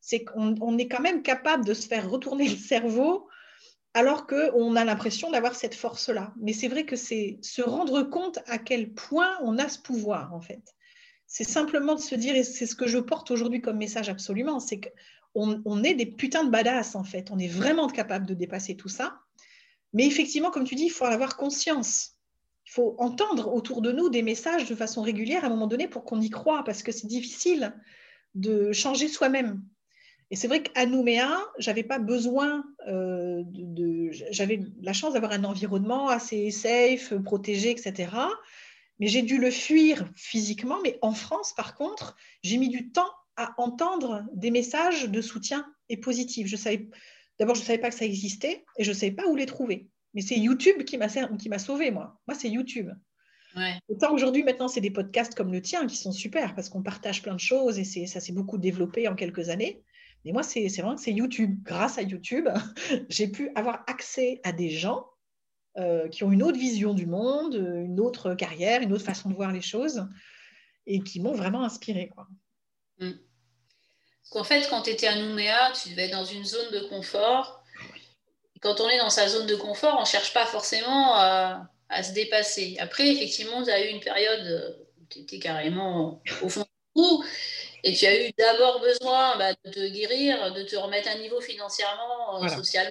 [0.00, 3.27] C'est qu'on on est quand même capable de se faire retourner le cerveau
[3.98, 6.32] alors qu'on a l'impression d'avoir cette force-là.
[6.40, 10.32] Mais c'est vrai que c'est se rendre compte à quel point on a ce pouvoir,
[10.32, 10.62] en fait.
[11.26, 14.60] C'est simplement de se dire, et c'est ce que je porte aujourd'hui comme message absolument,
[14.60, 17.32] c'est qu'on on est des putains de badass, en fait.
[17.32, 19.18] On est vraiment capable de dépasser tout ça.
[19.92, 22.12] Mais effectivement, comme tu dis, il faut en avoir conscience.
[22.66, 25.88] Il faut entendre autour de nous des messages de façon régulière à un moment donné
[25.88, 27.74] pour qu'on y croit, parce que c'est difficile
[28.36, 29.60] de changer soi-même.
[30.30, 35.44] Et c'est vrai qu'à Nouméa, j'avais pas besoin euh, de, j'avais la chance d'avoir un
[35.44, 38.10] environnement assez safe, protégé, etc.
[38.98, 40.78] Mais j'ai dû le fuir physiquement.
[40.82, 45.64] Mais en France, par contre, j'ai mis du temps à entendre des messages de soutien
[45.88, 46.46] et positifs.
[46.46, 46.88] Je savais,
[47.38, 49.46] d'abord, je ne savais pas que ça existait et je ne savais pas où les
[49.46, 49.88] trouver.
[50.12, 52.20] Mais c'est YouTube qui m'a, qui m'a sauvé, moi.
[52.26, 52.90] Moi, c'est YouTube.
[53.56, 53.78] Ouais.
[53.88, 57.22] Autant aujourd'hui, maintenant, c'est des podcasts comme le tien qui sont super parce qu'on partage
[57.22, 59.82] plein de choses et ça s'est beaucoup développé en quelques années.
[60.24, 61.58] Et moi, c'est vraiment que c'est YouTube.
[61.62, 62.48] Grâce à YouTube,
[63.08, 65.06] j'ai pu avoir accès à des gens
[65.76, 69.34] euh, qui ont une autre vision du monde, une autre carrière, une autre façon de
[69.34, 70.08] voir les choses
[70.86, 72.08] et qui m'ont vraiment inspiré.
[72.08, 72.26] Quoi.
[72.98, 73.12] Mm.
[74.30, 77.62] Qu'en fait, quand tu étais à Nouméa, tu devais être dans une zone de confort.
[78.60, 82.02] quand on est dans sa zone de confort, on ne cherche pas forcément à, à,
[82.02, 82.76] se dépasser.
[82.80, 87.24] Après, effectivement, tu as eu une période où tu étais carrément au fond du trou.
[87.84, 91.40] Et tu as eu d'abord besoin bah, de te guérir, de te remettre à niveau
[91.40, 92.90] financièrement, euh, socialement,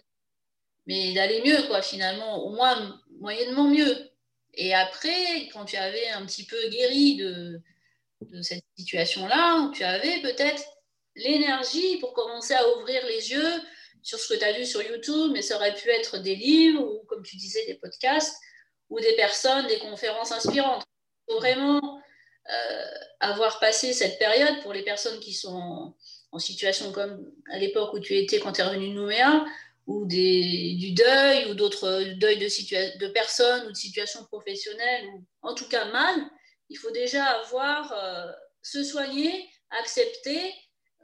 [0.86, 4.10] mais d'aller mieux, quoi, finalement, au moins moyennement mieux.
[4.54, 7.62] Et après, quand tu avais un petit peu guéri de,
[8.22, 10.64] de cette situation-là, tu avais peut-être
[11.16, 13.62] l'énergie pour commencer à ouvrir les yeux
[14.02, 16.82] sur ce que tu as vu sur YouTube, mais ça aurait pu être des livres
[16.82, 18.38] ou, comme tu disais, des podcasts,
[18.90, 20.84] ou des personnes, des conférences inspirantes.
[21.28, 21.97] Il faut vraiment
[23.20, 25.94] avoir passé cette période pour les personnes qui sont
[26.32, 29.46] en situation comme à l'époque où tu étais quand tu es revenu de Nouméa,
[29.88, 35.24] ou des, du deuil, ou d'autres deuils de, de personnes ou de situations professionnelles, ou
[35.42, 36.16] en tout cas mal,
[36.70, 38.32] il faut déjà avoir, euh,
[38.62, 40.54] se soigner, accepter,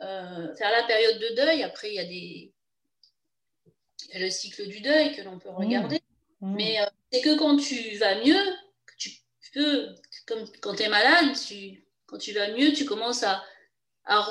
[0.01, 1.63] euh, faire la période de deuil.
[1.63, 2.53] Après, il y a des,
[4.15, 5.55] le cycle du deuil que l'on peut mmh.
[5.55, 6.01] regarder.
[6.41, 6.55] Mmh.
[6.55, 8.43] Mais euh, c'est que quand tu vas mieux,
[8.97, 9.11] tu
[9.53, 9.95] peux,
[10.27, 13.43] comme quand tu es malade, tu, quand tu vas mieux, tu commences à,
[14.05, 14.25] à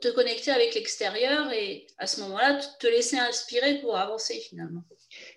[0.00, 4.84] te connecter avec l'extérieur et à ce moment-là, te laisser inspirer pour avancer finalement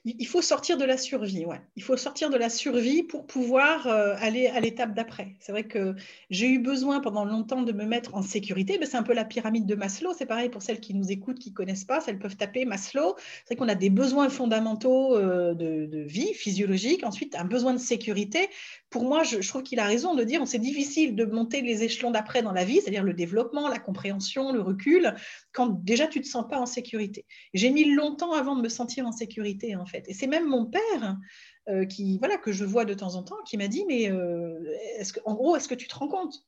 [0.05, 1.61] il faut sortir de la survie, ouais.
[1.75, 5.35] Il faut sortir de la survie pour pouvoir euh, aller à l'étape d'après.
[5.39, 5.95] C'est vrai que
[6.29, 9.25] j'ai eu besoin pendant longtemps de me mettre en sécurité, mais c'est un peu la
[9.25, 10.13] pyramide de Maslow.
[10.17, 13.15] C'est pareil pour celles qui nous écoutent, qui connaissent pas, elles peuvent taper Maslow.
[13.17, 17.79] C'est vrai qu'on a des besoins fondamentaux euh, de, vie physiologique, ensuite un besoin de
[17.79, 18.47] sécurité.
[18.89, 22.11] Pour moi, je, trouve qu'il a raison de dire c'est difficile de monter les échelons
[22.11, 25.13] d'après dans la vie, c'est-à-dire le développement, la compréhension, le recul,
[25.51, 27.25] quand déjà tu ne te sens pas en sécurité.
[27.53, 31.17] J'ai mis longtemps avant de me sentir en sécurité, en Et c'est même mon père
[31.69, 34.57] euh, qui, voilà, que je vois de temps en temps, qui m'a dit, mais euh,
[35.25, 36.45] en gros, est-ce que tu te rends compte?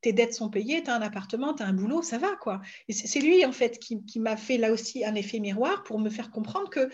[0.00, 2.60] Tes dettes sont payées, tu as un appartement, tu as un boulot, ça va quoi.
[2.88, 6.08] Et c'est lui en fait qui, m'a fait là aussi un effet miroir pour me
[6.08, 6.88] faire comprendre que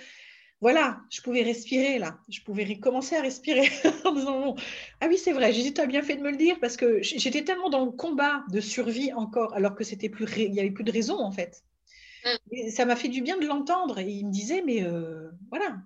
[0.61, 3.69] voilà, je pouvais respirer là, je pouvais commencer à respirer
[4.05, 4.55] en disant
[5.03, 6.79] ah oui c'est vrai, j'ai dit tu as bien fait de me le dire parce
[6.79, 10.61] que j'étais tellement dans le combat de survie encore alors que c'était plus il y
[10.61, 11.63] avait plus de raison en fait.
[12.25, 12.71] Mm.
[12.71, 13.99] ça m'a fait du bien de l'entendre.
[13.99, 15.77] Et il me disait, mais euh, voilà,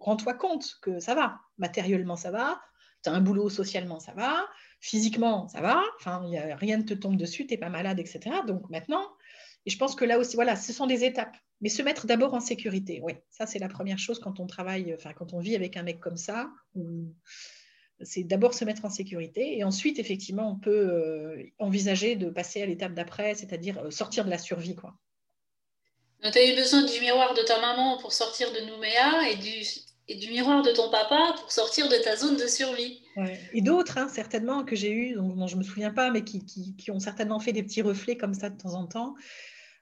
[0.00, 1.40] rends-toi compte que ça va.
[1.58, 2.60] Matériellement, ça va.
[3.02, 4.46] Tu as un boulot socialement, ça va.
[4.80, 5.82] Physiquement, ça va.
[5.98, 6.22] Enfin,
[6.56, 8.36] rien ne te tombe dessus, tu n'es pas malade, etc.
[8.46, 9.06] Donc maintenant,
[9.66, 11.36] et je pense que là aussi, voilà, ce sont des étapes.
[11.60, 14.94] Mais se mettre d'abord en sécurité, oui, ça c'est la première chose quand on travaille,
[14.94, 16.50] enfin quand on vit avec un mec comme ça,
[18.00, 22.62] c'est d'abord se mettre en sécurité et ensuite effectivement on peut euh, envisager de passer
[22.62, 24.96] à l'étape d'après, c'est-à-dire euh, sortir de la survie, quoi.
[26.22, 29.62] Tu as eu besoin du miroir de ta maman pour sortir de Nouméa et du,
[30.08, 33.00] et du miroir de ton papa pour sortir de ta zone de survie.
[33.52, 36.44] Et d'autres, hein, certainement, que j'ai eu, dont, je ne me souviens pas, mais qui,
[36.44, 39.14] qui, qui, ont certainement fait des petits reflets comme ça de temps en temps.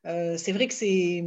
[0.06, 1.24] Euh, c'est vrai que c'est,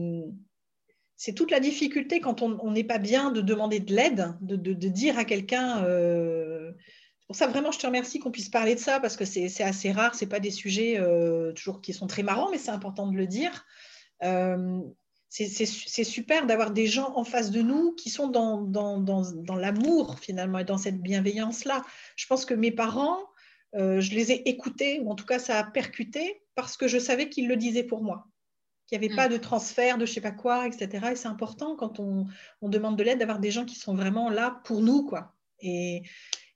[1.17, 4.87] c'est toute la difficulté quand on n'est pas bien de demander de l'aide, de, de,
[4.87, 5.83] dire à quelqu'un.
[5.83, 6.71] Euh,
[7.27, 9.91] pour ça, vraiment, je te remercie qu'on puisse parler de ça parce que c'est assez
[9.91, 10.15] rare.
[10.15, 13.27] Ce pas des sujets euh, toujours qui sont très marrants, mais c'est important de le
[13.27, 13.65] dire.
[15.31, 20.59] C'est super d'avoir des gens en face de nous qui sont dans, dans, l'amour finalement
[20.59, 21.85] et dans cette bienveillance-là.
[22.17, 23.17] Je pense que mes parents,
[23.75, 26.99] euh, je les ai écoutés, ou en tout cas ça a percuté, parce que je
[26.99, 28.27] savais qu'ils le disaient pour moi,
[28.87, 29.31] qu'il n'y avait pas mm.
[29.31, 31.11] de transfert de je sais pas quoi, etc.
[31.13, 32.27] Et c'est important quand on,
[32.61, 35.05] demande de l'aide d'avoir des gens qui sont vraiment là pour nous.
[35.05, 35.33] quoi.
[35.61, 36.03] Et,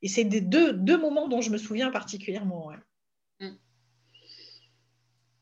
[0.05, 2.73] c'est des deux, deux moments dont je me souviens particulièrement.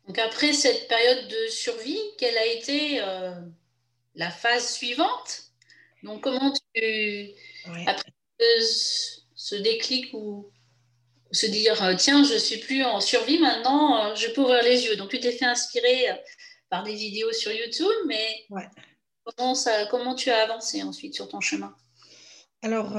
[0.07, 3.33] Donc après cette période de survie, quelle a été euh,
[4.15, 5.43] la phase suivante?
[6.03, 7.29] Donc comment tu,
[7.87, 8.11] après
[8.49, 10.51] ce, déclic ou
[11.31, 14.85] se dire euh, tiens je suis plus en survie maintenant, euh, je peux ouvrir les
[14.85, 14.97] yeux.
[14.97, 16.07] Donc tu t'es fait inspirer
[16.69, 18.45] par des vidéos sur YouTube, mais
[19.23, 21.73] comment, ça, comment tu as avancé ensuite sur ton chemin?
[22.61, 22.97] Alors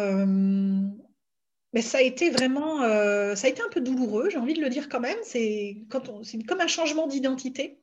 [1.74, 4.60] mais ça a été vraiment, euh, ça a été un peu douloureux, j'ai envie de
[4.60, 5.18] le dire quand même.
[5.24, 7.80] C'est comme un changement d'identité.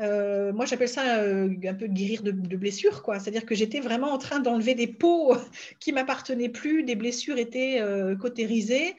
[0.00, 3.18] Euh, moi, j'appelle ça euh, un peu guérir de, blessures, quoi.
[3.18, 5.34] C'est-à-dire que j'étais vraiment en train d'enlever des peaux
[5.80, 7.82] qui m'appartenaient plus, des blessures étaient
[8.20, 8.94] cautérisées,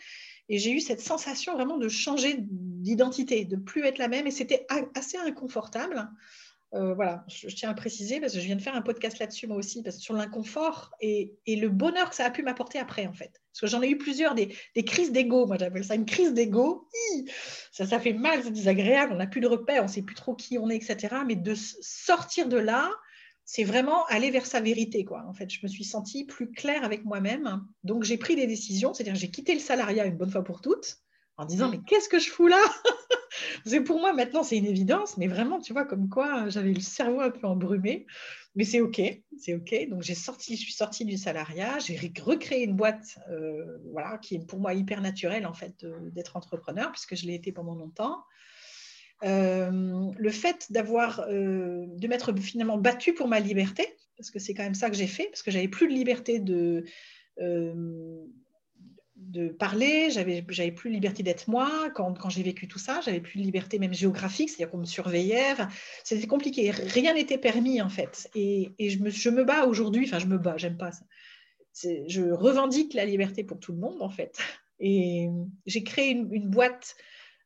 [0.50, 4.32] et j'ai eu cette sensation vraiment de changer d'identité, de plus être la même, et
[4.32, 6.10] c'était assez inconfortable.
[6.76, 9.48] Euh, voilà, je, tiens à préciser parce que je viens de faire un podcast là-dessus
[9.48, 13.08] moi aussi, parce que sur l'inconfort et, le bonheur que ça a pu m'apporter après
[13.08, 13.42] en fait.
[13.52, 14.56] Parce que j'en ai eu plusieurs, des,
[14.86, 16.88] crises d'ego, moi j'appelle ça une crise d'ego.
[17.72, 20.16] Ça, ça fait mal, c'est désagréable, on n'a plus de repères, on ne sait plus
[20.16, 21.16] trop qui on est, etc.
[21.26, 22.92] Mais de sortir de là,
[23.46, 25.06] c'est vraiment aller vers sa vérité.
[25.06, 25.26] Quoi.
[25.28, 27.66] En fait, je me suis sentie plus claire avec moi-même.
[27.84, 31.00] Donc j'ai pris des décisions, c'est-à-dire j'ai quitté le salariat une bonne fois pour toutes
[31.38, 32.62] en disant mais qu'est-ce que je fous là?
[33.66, 36.80] C'est pour moi maintenant c'est une évidence, mais vraiment tu vois comme quoi j'avais le
[36.80, 38.06] cerveau un peu embrumé,
[38.56, 39.02] mais c'est ok,
[39.38, 39.90] c'est ok.
[39.90, 44.36] Donc j'ai sorti, je suis sortie du salariat, j'ai recréé une boîte, euh, voilà, qui
[44.36, 48.24] est pour moi hyper naturelle en fait d'être entrepreneur puisque je l'ai été pendant longtemps.
[49.24, 53.86] Euh, le fait d'avoir, euh, de m'être finalement battue pour ma liberté,
[54.18, 56.40] parce que c'est quand même ça que j'ai fait, parce que j'avais plus de liberté
[56.40, 56.86] de
[59.20, 63.20] de parler, j'avais, j'avais plus liberté d'être moi quand, quand j'ai vécu tout ça, j'avais
[63.20, 65.56] plus de liberté même géographique, c'est-à-dire qu'on me surveillait,
[66.04, 68.30] c'était compliqué, rien n'était permis en fait.
[68.36, 71.06] Et, et je, me, je, me, bats aujourd'hui, enfin je me bats, j'aime pas ça.
[71.84, 74.38] je revendique la liberté pour tout le monde, en fait.
[74.80, 75.30] Et
[75.66, 76.96] j'ai créé une, boîte.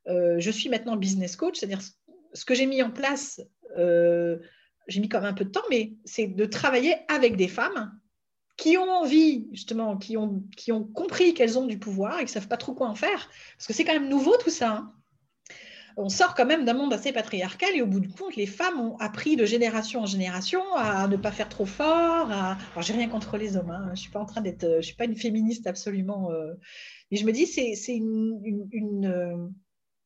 [0.08, 1.82] Euh, je suis maintenant business coach, c'est-à-dire
[2.34, 3.42] ce que j'ai mis en place,
[3.78, 4.38] euh,
[4.88, 8.00] j'ai mis quand même un peu de temps, mais c'est de travailler avec des femmes
[8.64, 12.32] qui ont envie, justement, qui ont, qui ont compris qu'elles ont du pouvoir et qui
[12.32, 13.30] savent pas trop quoi en faire.
[13.58, 14.72] Parce que c'est quand même nouveau tout ça.
[14.72, 14.94] Hein.
[15.98, 18.80] On sort quand même d'un monde assez patriarcal et au bout du compte, les femmes
[18.80, 22.32] ont appris de génération en génération à ne pas faire trop fort.
[22.32, 22.58] À...
[22.72, 23.70] Alors, j'ai rien contre les hommes.
[23.70, 23.92] Hein.
[23.96, 26.32] Je suis pas en train d'être, je suis pas une féministe absolument.
[26.32, 26.54] Euh,
[27.12, 28.40] mais je me dis, c'est, c'est une,
[28.72, 29.36] une, euh,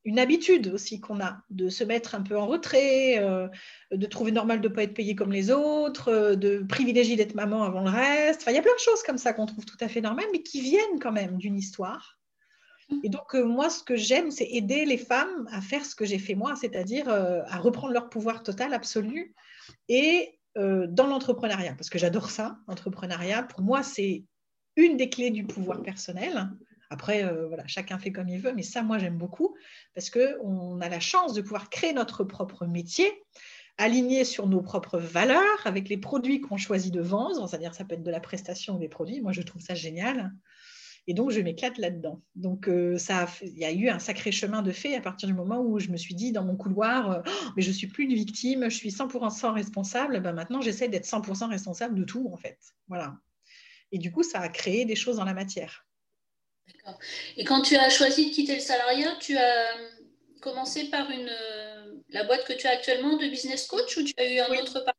[0.08, 3.46] une habitude aussi qu'on a de se mettre un peu en retrait, euh,
[3.92, 7.34] de trouver normal de ne pas être payé comme les autres, euh, de privilégier d'être
[7.34, 8.40] maman avant le reste.
[8.40, 10.24] Enfin, il y a plein de choses comme ça qu'on trouve tout à fait normales,
[10.32, 12.18] mais qui viennent quand même d'une histoire.
[13.04, 16.06] Et donc, euh, moi, ce que j'aime, c'est aider les femmes à faire ce que
[16.06, 19.34] j'ai fait moi, c'est-à-dire à reprendre leur pouvoir total, absolu,
[19.90, 23.44] et dans l'entrepreneuriat, parce que j'adore ça, l'entrepreneuriat.
[23.44, 24.24] Pour moi, c'est
[24.74, 26.48] une des clés du pouvoir personnel.
[26.90, 29.56] Après, euh, voilà, chacun fait comme il veut, mais ça, moi, j'aime beaucoup
[29.94, 33.12] parce qu'on a la chance de pouvoir créer notre propre métier,
[33.76, 37.94] aligné sur nos propres valeurs, avec les produits qu'on choisit de vendre, c'est-à-dire ça peut
[37.94, 39.20] être de la prestation ou des produits.
[39.20, 40.32] Moi, je trouve ça génial.
[41.06, 42.20] Et donc, je m'éclate là-dedans.
[42.34, 45.34] Donc, euh, ça, il y a eu un sacré chemin de fait à partir du
[45.34, 48.04] moment où je me suis dit dans mon couloir, euh, oh, mais je suis plus
[48.04, 50.20] une victime, je suis 100% responsable.
[50.20, 52.58] Ben, maintenant, j'essaie d'être 100% responsable de tout, en fait.
[52.88, 53.16] Voilà.
[53.90, 55.87] Et du coup, ça a créé des choses dans la matière.
[57.36, 59.66] Et quand tu as choisi de quitter le salariat, tu as
[60.40, 64.14] commencé par une, euh, la boîte que tu as actuellement de business coach ou tu
[64.18, 64.94] as eu un autre parcours?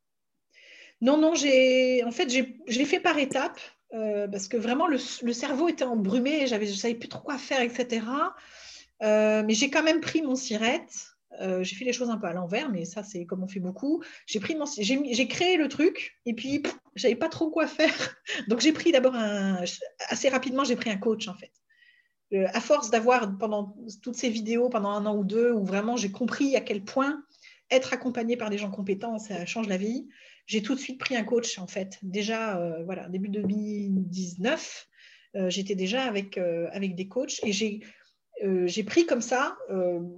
[1.00, 3.60] Non, non, j'ai en fait, j'ai fait par étapes
[3.94, 7.62] euh, parce que vraiment le, cerveau était embrumé, je ne savais plus trop quoi faire,
[7.62, 8.02] etc.
[9.02, 10.92] Euh, mais j'ai quand même pris mon sirette.
[11.62, 14.02] j'ai fait les choses un peu à l'envers, mais ça, c'est comme on fait beaucoup.
[14.26, 16.62] J'ai pris mon, j'ai créé le truc et puis
[16.96, 18.14] j'avais pas trop quoi faire.
[18.48, 19.64] Donc j'ai pris d'abord un,
[20.10, 21.50] assez rapidement, j'ai pris un coach en fait.
[22.32, 25.96] Euh, à force d'avoir pendant toutes ces vidéos, pendant un an ou deux, où vraiment
[25.96, 27.24] j'ai compris à quel point
[27.70, 30.08] être accompagné par des gens compétents, ça change la vie,
[30.46, 31.98] j'ai tout de suite pris un coach, en fait.
[32.02, 34.88] Déjà, euh, voilà, début 2019,
[35.36, 37.80] euh, j'étais déjà avec, avec des coachs et j'ai
[38.64, 39.58] j'ai pris comme ça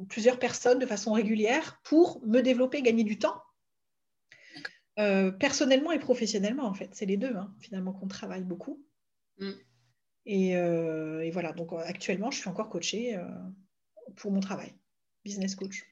[0.09, 3.43] plusieurs personnes de façon régulière pour me développer, gagner du temps.
[4.95, 8.81] personnellement et professionnellement, en fait, c'est les deux, hein, finalement, qu'on travaille beaucoup.
[9.41, 9.51] Mm.
[10.29, 13.25] Euh, et, voilà, donc actuellement, je suis encore coachée euh,
[14.17, 14.73] pour mon travail,
[15.25, 15.85] business coach.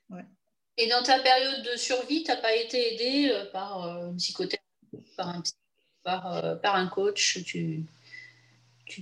[0.77, 5.55] Et dans ta période de survie, tu n'as pas été aidée euh, par un psychothérapeute,
[6.03, 7.43] par un, coach?
[7.45, 7.85] Tu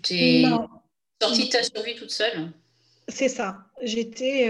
[0.03, 0.45] t'es
[1.21, 2.53] sortie de ta survie toute seule?
[3.09, 3.67] C'est ça.
[3.83, 4.49] J'étais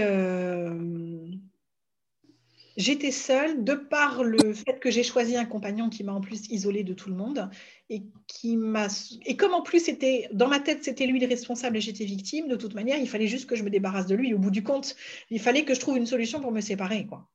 [2.79, 6.47] J'étais seule de par le fait que j'ai choisi un compagnon qui m'a en plus
[6.49, 7.49] isolée de tout le monde
[7.89, 8.87] et qui m'a
[9.25, 12.47] et comme en plus c'était dans ma tête c'était lui le responsable et j'étais victime
[12.47, 14.63] de toute manière il fallait juste que je me débarrasse de lui au bout du
[14.63, 14.95] compte
[15.29, 17.27] il fallait que je trouve une solution pour me séparer quoi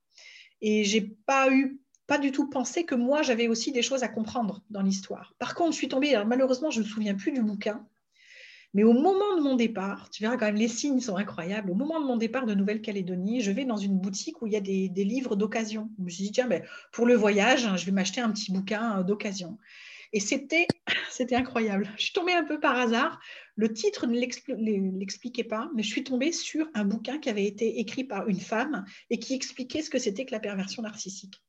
[0.61, 4.09] et j'ai pas eu pas du tout pensé que moi j'avais aussi des choses à
[4.09, 7.85] comprendre dans l'histoire par contre je suis tombée malheureusement je me souviens plus du bouquin
[8.75, 11.71] mais au moment de mon départ, tu verras quand même, les signes sont incroyables.
[11.71, 14.57] Au moment de mon départ de Nouvelle-Calédonie, je vais dans une boutique où il y
[14.57, 15.91] a des, livres d'occasion.
[15.97, 18.51] Je me suis dit, tiens, ben, pour le voyage, hein, je vais m'acheter un petit
[18.51, 19.59] bouquin d'occasion.
[20.15, 20.67] Et c'était,
[21.11, 21.93] c'était incroyable.
[21.99, 23.21] Je suis tombée un peu par hasard.
[23.57, 27.81] Le titre ne l'expliquait pas, mais je suis tombée sur un bouquin qui avait été
[27.81, 31.43] écrit par une femme et qui expliquait ce que c'était que la perversion narcissique.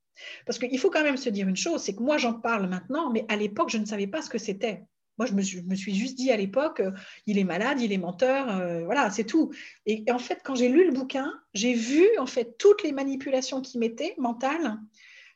[0.44, 3.10] Parce qu'il faut quand même se dire une chose, c'est que moi j'en parle maintenant,
[3.10, 4.82] mais à l'époque je ne savais pas ce que c'était.
[5.18, 6.90] Moi, je me, suis, juste dit à l'époque, euh,
[7.26, 9.50] il est malade, il est menteur, euh, voilà, c'est tout.
[9.86, 13.62] Et, en fait, quand j'ai lu le bouquin, j'ai vu en fait toutes les manipulations
[13.62, 14.76] qu'il mettait mentales,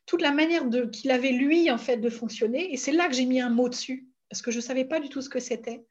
[0.07, 2.73] toute la manière qu'il avait lui en fait de fonctionner.
[2.73, 5.01] Et c'est là que j'ai mis un mot dessus, parce que je ne savais pas
[5.01, 5.85] du tout ce que c'était.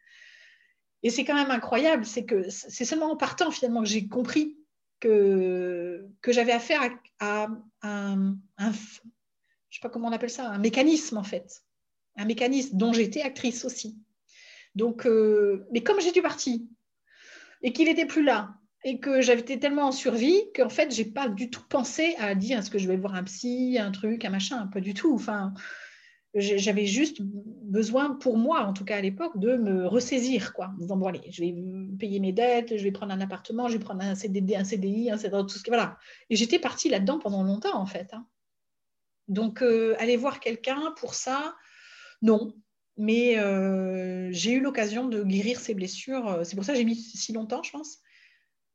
[1.03, 4.57] Et c'est quand même incroyable, c'est que c'est seulement en partant finalement que j'ai compris
[4.99, 6.81] que, j'avais affaire
[7.19, 7.47] à,
[7.81, 11.63] un, un, je sais pas comment on appelle ça, un mécanisme en fait
[12.19, 13.97] un mécanisme dont j'étais actrice aussi.
[14.75, 16.69] Donc, euh, mais comme j'ai du parti
[17.61, 18.53] et qu'il n'était plus là
[18.89, 22.33] et que j'avais été tellement en survie qu'en fait, j'ai pas du tout pensé à
[22.33, 25.13] dire est-ce que je vais voir un psy, un truc, un machin, pas du tout.
[25.13, 25.53] Enfin,
[26.33, 30.77] j'avais juste besoin, pour moi en tout cas à l'époque, de me ressaisir, quoi, en
[30.79, 31.55] disant je vais
[31.99, 35.11] payer mes dettes, je vais prendre un appartement, je vais prendre un CDI, un CDI,
[35.19, 35.97] tout ce que voilà.
[36.31, 38.09] Et j'étais partie là-dedans pendant longtemps en fait.
[38.13, 38.25] Hein.
[39.27, 41.55] Donc euh, aller voir quelqu'un pour ça,
[42.23, 42.55] non,
[42.97, 46.39] mais euh, j'ai eu l'occasion de guérir ces blessures.
[46.43, 47.99] C'est pour ça que j'ai mis si longtemps, je pense.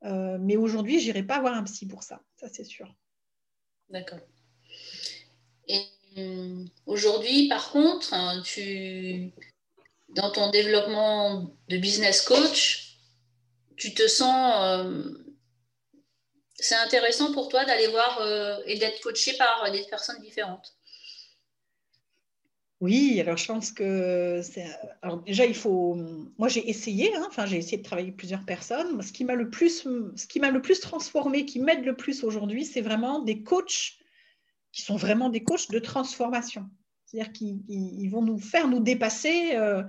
[0.04, 2.92] Euh, mais aujourd'hui, je n'irai pas voir un psy pour ça, ça c'est sûr.
[3.88, 4.20] D'accord.
[5.66, 5.82] Et
[6.18, 9.32] euh, aujourd'hui, par contre, hein, tu
[10.10, 12.98] dans ton développement de business coach,
[13.76, 14.54] tu te sens...
[14.62, 15.20] Euh,
[16.56, 18.22] c'est intéressant pour toi d'aller voir
[18.64, 20.76] et d'être coaché par des personnes différentes?
[22.84, 24.42] Oui, alors je pense que.
[25.00, 25.96] Alors déjà, il faut.
[26.36, 27.16] Moi, j'ai essayé.
[27.16, 29.00] Hein, enfin, j'ai essayé de travailler avec plusieurs personnes.
[29.00, 32.24] Ce qui m'a le plus, ce qui m'a le plus transformé, qui m'aide le plus
[32.24, 33.94] aujourd'hui, c'est vraiment des coachs
[34.70, 36.68] qui sont vraiment des coachs de transformation.
[37.06, 39.82] C'est-à-dire qu'ils vont nous faire nous dépasser euh,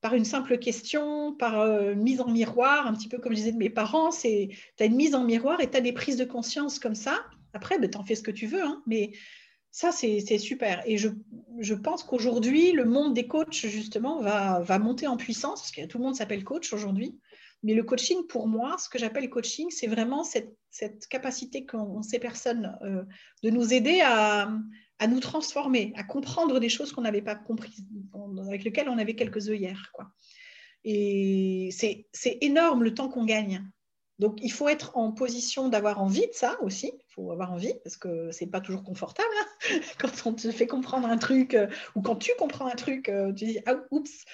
[0.00, 3.52] par une simple question, par euh, mise en miroir, un petit peu comme je disais
[3.52, 4.10] de mes parents.
[4.10, 7.24] Tu as une mise en miroir et tu as des prises de conscience comme ça.
[7.54, 9.10] Après, ben, tu en fais ce que tu veux, hein, mais
[9.70, 10.82] ça, c'est super.
[10.86, 15.86] Et je, pense qu'aujourd'hui, le monde des coachs, justement, va, monter en puissance, parce que
[15.86, 17.18] tout le monde s'appelle coach aujourd'hui.
[17.62, 22.02] Mais le coaching, pour moi, ce que j'appelle coaching, c'est vraiment cette, cette capacité qu'ont
[22.02, 23.02] ces personnes euh,
[23.42, 24.50] de nous aider à,
[24.98, 27.84] à, nous transformer, à comprendre des choses qu'on n'avait pas comprises,
[28.46, 29.90] avec lesquelles on avait quelques œillères.
[29.92, 30.10] Quoi.
[30.84, 33.68] Et c'est énorme le temps qu'on gagne.
[34.18, 36.86] Donc, il faut être en position d'avoir envie de ça aussi.
[36.86, 39.28] Il faut avoir envie parce que c'est pas toujours confortable.
[39.40, 39.80] Hein.
[39.98, 43.32] quand on te fait comprendre un truc euh, ou quand tu comprends un truc, euh,
[43.34, 44.24] tu dis ah oups,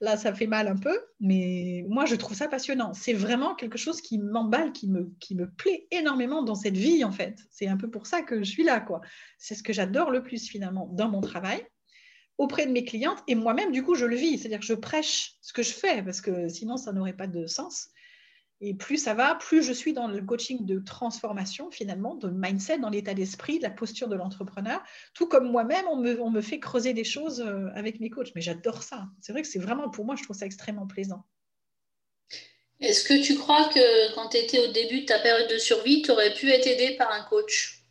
[0.00, 0.96] là ça fait mal un peu.
[1.18, 2.94] Mais moi, je trouve ça passionnant.
[2.94, 7.02] C'est vraiment quelque chose qui m'emballe, qui me, qui me plaît énormément dans cette vie
[7.02, 7.36] en fait.
[7.50, 9.00] C'est un peu pour ça que je suis là quoi.
[9.38, 11.66] C'est ce que j'adore le plus finalement dans mon travail
[12.38, 14.38] auprès de mes clientes et moi-même du coup je le vis.
[14.38, 17.46] C'est-à-dire que je prêche ce que je fais parce que sinon ça n'aurait pas de
[17.46, 17.88] sens.
[18.60, 22.78] Et plus ça va, plus je suis dans le coaching de transformation finalement, de mindset,
[22.78, 24.82] dans l'état d'esprit, de la posture de l'entrepreneur.
[25.12, 28.32] Tout comme moi-même, on me, on me, fait creuser des choses euh, avec mes coachs.
[28.34, 29.06] Mais j'adore ça.
[29.20, 31.24] C'est vrai que c'est vraiment, pour moi, je trouve ça extrêmement plaisant.
[32.80, 36.02] Est-ce que tu crois que quand tu étais au début de ta période de survie,
[36.02, 37.82] tu aurais pu être aidé par un coach?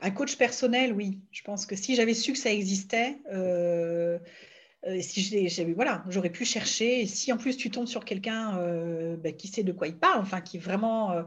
[0.00, 1.18] Un coach personnel, oui.
[1.32, 4.18] Je pense que si j'avais su que ça existait, euh,
[4.86, 7.06] euh, si voilà, j'aurais pu chercher.
[7.06, 10.20] Si en plus tu tombes sur quelqu'un euh, bah, qui sait de quoi il parle,
[10.20, 11.12] enfin qui vraiment.
[11.12, 11.22] Euh,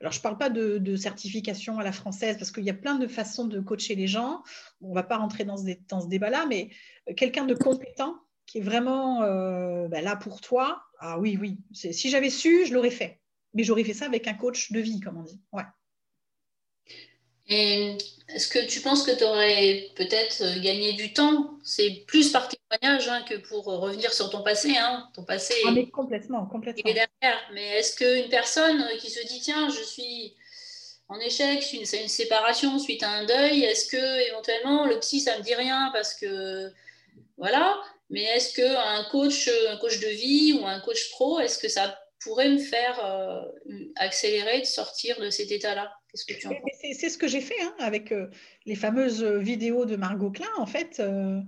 [0.00, 2.96] alors je ne parle pas de, certification à la française parce qu'il y a plein
[2.96, 4.42] de façons de coacher les gens.
[4.80, 6.70] On ne va pas rentrer dans ce, dans ce débat-là, mais
[7.16, 9.20] quelqu'un de compétent qui est vraiment
[9.88, 10.82] bah, là pour toi.
[11.00, 11.58] Ah oui, oui.
[11.72, 13.20] Si j'avais su, je l'aurais fait.
[13.52, 15.42] Mais j'aurais fait ça avec un coach de vie, comme on dit.
[15.52, 15.64] Ouais.
[17.50, 17.98] Et
[18.28, 21.50] est-ce que tu penses que tu aurais peut-être euh, gagné du temps?
[21.64, 24.76] C'est plus par témoignage hein, que pour revenir sur ton passé.
[24.76, 25.08] Hein.
[25.14, 26.88] Ton passé ah, mais complètement, complètement.
[26.88, 27.40] est derrière.
[27.52, 30.34] Mais est-ce qu'une personne qui se dit tiens, je suis
[31.08, 35.36] en échec, c'est une séparation suite à un deuil, est-ce que éventuellement le psy ça
[35.36, 36.70] me dit rien parce que
[37.36, 37.76] voilà,
[38.10, 41.99] mais est-ce qu'un coach, un coach de vie ou un coach pro, est-ce que ça
[42.20, 43.42] pourrait me faire euh,
[43.96, 48.26] accélérer de sortir de cet état-là c'est ce que j'ai fait hein, avec euh,
[48.66, 50.48] les fameuses vidéos de Margot Klein.
[50.58, 51.40] En fait, euh,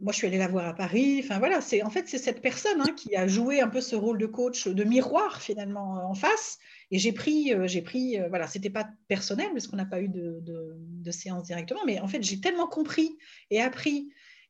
[0.00, 1.20] moi, je suis allée la voir à Paris.
[1.22, 3.94] Enfin, voilà, c'est en fait c'est cette personne hein, qui a joué un peu ce
[3.94, 6.58] rôle de coach, de miroir finalement en face.
[6.90, 10.40] Et j'ai pris, j'ai pris, voilà, c'était pas personnel parce qu'on n'a pas eu de,
[10.40, 13.18] de, séance directement, mais en fait, j'ai tellement compris
[13.50, 14.08] et appris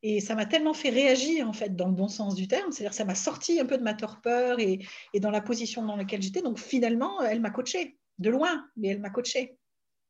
[0.09, 2.71] et ça m'a tellement fait réagir, en fait, dans le bon sens du terme.
[2.71, 4.79] C'est-à-dire ça m'a sorti un peu de ma torpeur et,
[5.19, 6.43] dans la position dans laquelle j'étais.
[6.43, 9.59] Donc, finalement, elle m'a coachée, de loin, mais elle m'a coachée.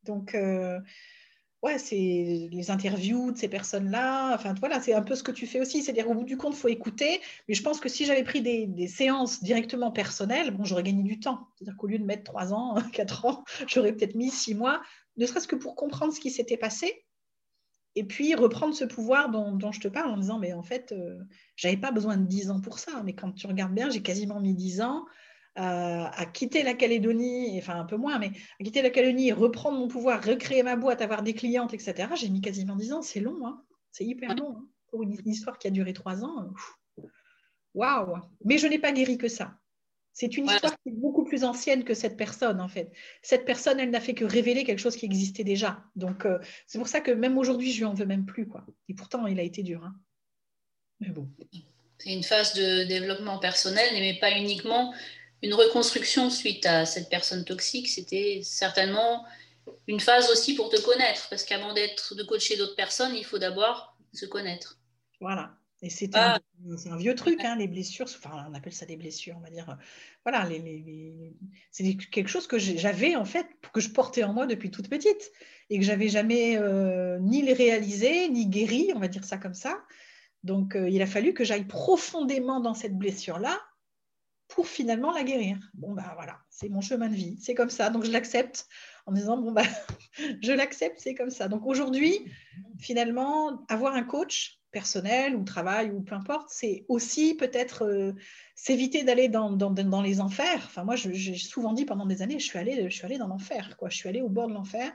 [0.02, 0.78] Donc, euh,
[1.62, 4.34] ouais, c'est les interviews de ces personnes-là.
[4.34, 5.82] Enfin, voilà, c'est un peu ce que tu fais aussi.
[5.82, 7.22] C'est-à-dire, au bout du compte, il faut écouter.
[7.48, 11.20] Mais je pense que si j'avais pris des, séances directement personnelles, bon, j'aurais gagné du
[11.20, 11.48] temps.
[11.54, 14.82] C'est-à-dire qu'au lieu de mettre trois ans, quatre ans, j'aurais peut-être mis six mois,
[15.16, 17.05] ne serait-ce que pour comprendre ce qui s'était passé
[17.96, 21.18] et puis reprendre ce pouvoir dont, je te parle en disant, mais en fait, euh,
[21.56, 24.40] j'avais pas besoin de 10 ans pour ça, mais quand tu regardes bien, j'ai quasiment
[24.40, 25.04] mis 10 ans
[25.58, 28.30] à quitter la Calédonie, enfin un peu moins, mais
[28.60, 32.10] à quitter la Calédonie, reprendre mon pouvoir, recréer ma boîte, avoir des clientes, etc.
[32.14, 34.58] J'ai mis quasiment 10 ans, c'est long, hein c'est hyper long.
[34.58, 36.50] Hein pour une, histoire qui a duré 3 ans.
[37.74, 39.58] Waouh Mais je n'ai pas guéri que ça.
[40.18, 42.90] C'est une histoire qui est beaucoup plus ancienne que cette personne, en fait.
[43.20, 45.84] Cette personne, elle n'a fait que révéler quelque chose qui existait déjà.
[45.94, 48.48] Donc, euh, c'est pour ça que même aujourd'hui, je lui en veux même plus.
[48.48, 48.64] Quoi.
[48.88, 49.84] Et pourtant, il a été dur.
[49.84, 49.94] Hein.
[51.00, 51.28] Mais bon.
[51.98, 54.94] C'est une phase de développement personnel, mais pas uniquement
[55.42, 57.86] une reconstruction suite à cette personne toxique.
[57.86, 59.26] C'était certainement
[59.86, 61.28] une phase aussi pour te connaître.
[61.28, 64.78] Parce qu'avant d'être de coacher d'autres personnes, il faut d'abord se connaître.
[65.20, 65.58] Voilà.
[65.82, 66.40] Et c'est un,
[66.86, 69.76] un, vieux truc, hein, les blessures, enfin on appelle ça des blessures, on va dire.
[70.24, 71.34] Voilà, les,
[71.70, 75.30] c'est quelque chose que j'avais en fait, que je portais en moi depuis toute petite
[75.68, 79.54] et que j'avais jamais euh, ni les réalisé, ni guéri, on va dire ça comme
[79.54, 79.82] ça.
[80.44, 83.60] Donc euh, il a fallu que j'aille profondément dans cette blessure-là
[84.48, 85.58] pour finalement la guérir.
[85.74, 88.66] Bon, bah voilà, c'est mon chemin de vie, c'est comme ça, donc je l'accepte
[89.06, 89.62] en me disant, bon, bah,
[90.42, 91.48] je l'accepte, c'est comme ça.
[91.48, 92.24] Donc aujourd'hui,
[92.78, 98.14] finalement, avoir un coach, personnel ou travail ou peu importe, c'est aussi peut-être
[98.54, 100.62] s'éviter d'aller dans, les enfers.
[100.66, 103.26] Enfin, moi, j'ai souvent dit pendant des années, je suis allée, je suis allée dans
[103.26, 103.88] l'enfer, quoi.
[103.88, 104.92] Je suis allée au bord de l'enfer.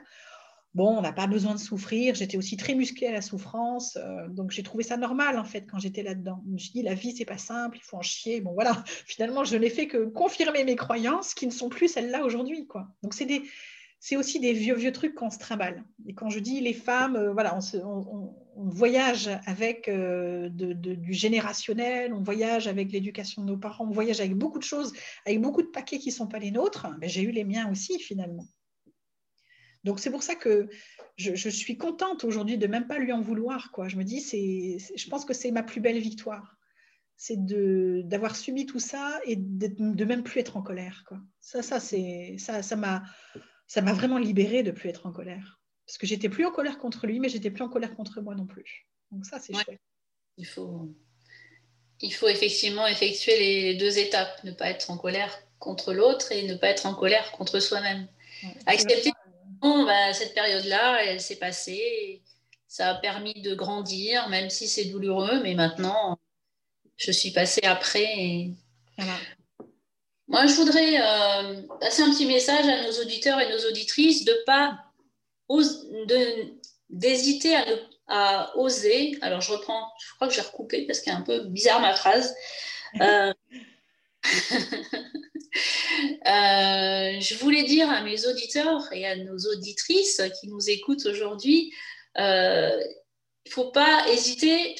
[0.76, 2.14] Bon, on n'a pas besoin de souffrir.
[2.14, 5.80] J'étais aussi très musclée à la souffrance, donc j'ai trouvé ça normal en fait quand
[5.80, 6.44] j'étais là-dedans.
[6.56, 8.40] Je dit la vie c'est pas simple, il faut en chier.
[8.40, 12.24] Bon voilà, finalement je n'ai fait que confirmer mes croyances qui ne sont plus celles-là
[12.24, 12.86] aujourd'hui, quoi.
[13.02, 13.42] Donc c'est des
[14.04, 15.84] c'est aussi des vieux, vieux trucs qu'on se trimballe.
[16.08, 22.22] Et quand je dis les femmes, euh, voilà, on, voyage avec euh, du générationnel, on
[22.22, 24.92] voyage avec l'éducation de nos parents, on voyage avec beaucoup de choses,
[25.26, 26.86] avec beaucoup de paquets qui ne sont pas les nôtres.
[27.00, 28.46] Mais j'ai eu les miens aussi, finalement.
[29.84, 30.68] Donc c'est pour ça que
[31.16, 33.72] je, suis contente aujourd'hui de même pas lui en vouloir.
[33.72, 33.88] Quoi.
[33.88, 36.56] Je me dis, c'est, je pense que c'est ma plus belle victoire.
[37.16, 41.04] C'est d'avoir subi tout ça et de, même plus être en colère.
[41.06, 41.18] Quoi.
[41.40, 43.02] Ça, ça, ça, ça m'a
[43.66, 45.61] ça m'a vraiment libérée de plus être en colère.
[45.92, 48.34] Parce que j'étais plus en colère contre lui, mais j'étais plus en colère contre moi
[48.34, 48.86] non plus.
[49.10, 49.78] Donc ça, c'est chouette.
[50.38, 50.88] Il faut,
[52.00, 56.44] il faut effectivement effectuer les deux étapes, ne pas être en colère contre l'autre et
[56.44, 58.08] ne pas être en colère contre soi-même.
[58.64, 62.22] Accepter que bah, cette période-là, elle s'est passée,
[62.68, 66.18] ça a permis de grandir, même si c'est douloureux, mais maintenant,
[66.96, 68.18] je suis passée après.
[68.18, 68.54] Et...
[68.96, 69.18] Voilà.
[70.26, 74.32] Moi, je voudrais euh, passer un petit message à nos auditeurs et nos auditrices de
[74.46, 74.86] pas
[76.90, 77.64] d'hésiter à,
[78.08, 79.18] à, oser.
[79.22, 81.80] Alors, je reprends, je crois que je vais recouper parce qu'elle est un peu bizarre
[81.80, 82.34] ma phrase.
[83.00, 83.32] Euh,
[86.26, 91.72] euh, je voulais dire à mes auditeurs et à nos auditrices qui nous écoutent aujourd'hui,
[92.16, 94.76] il ne faut pas hésiter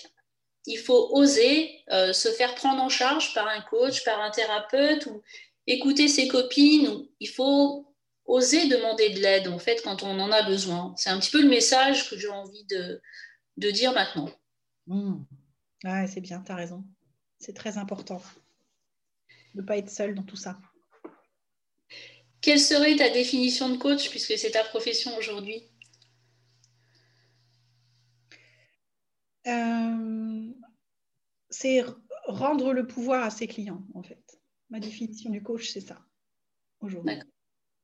[0.67, 5.07] il faut oser euh, se faire prendre en charge par un coach, par un thérapeute
[5.07, 5.23] ou
[5.67, 7.07] écouter ses copines.
[7.21, 7.92] il faut
[8.25, 10.95] oser demander de l'aide en fait quand on en a besoin.
[10.97, 13.01] C'est un petit peu le message que j'ai envie de,
[13.71, 14.31] dire maintenant.
[14.87, 15.25] Mmh.
[16.07, 16.85] c'est bien, tu as raison.
[17.39, 18.23] C'est très important
[19.55, 20.59] de ne pas être seul dans tout ça.
[22.41, 25.63] Quelle serait ta définition de coach puisque c'est ta profession aujourd'hui?
[29.47, 30.53] Euh,
[31.51, 31.85] c'est
[32.27, 34.23] rendre le pouvoir à ses clients, en fait.
[34.71, 36.01] Ma définition du coach, c'est ça,
[36.81, 37.21] aujourd'hui.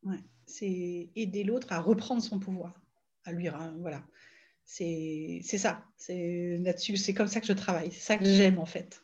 [0.05, 2.75] Ouais, c'est aider l'autre à reprendre son pouvoir,
[3.25, 3.49] à lui,
[3.81, 4.03] voilà.
[4.65, 8.67] C'est ça, c'est là-dessus, c'est comme ça que je travaille, c'est ça que j'aime, en
[8.67, 9.03] fait.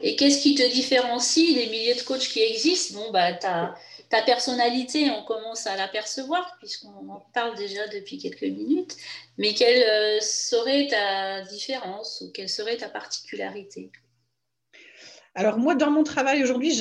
[0.00, 3.00] Et qu'est-ce qui te différencie des milliers de coachs qui existent?
[3.00, 3.74] Bon, bah, tu as
[4.08, 8.96] ta personnalité, on commence à l'apercevoir puisqu'on en parle déjà depuis quelques minutes,
[9.36, 13.90] mais quelle euh, serait ta différence ou quelle serait ta particularité?
[15.38, 16.72] Alors moi, dans mon travail aujourd'hui,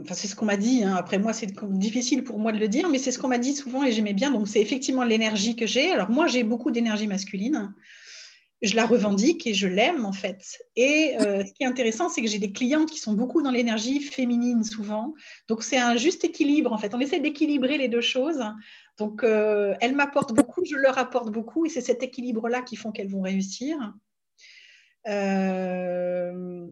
[0.00, 0.82] enfin, c'est ce qu'on m'a dit.
[0.82, 0.94] Hein.
[0.96, 3.54] Après moi, c'est difficile pour moi de le dire, mais c'est ce qu'on m'a dit
[3.54, 4.30] souvent et j'aimais bien.
[4.30, 5.90] Donc c'est effectivement l'énergie que j'ai.
[5.90, 7.74] Alors moi, j'ai beaucoup d'énergie masculine
[8.62, 10.58] je la revendique et je l'aime en fait.
[10.74, 13.50] Et euh, ce qui est intéressant, c'est que j'ai des clientes qui sont beaucoup dans
[13.50, 15.14] l'énergie féminine souvent.
[15.48, 16.94] Donc c'est un juste équilibre en fait.
[16.94, 18.42] On essaie d'équilibrer les deux choses.
[18.96, 22.90] Donc euh, elles m'apportent beaucoup, je leur apporte beaucoup et c'est cet équilibre-là qui font
[22.90, 23.76] qu'elles vont réussir.
[25.06, 26.66] Euh,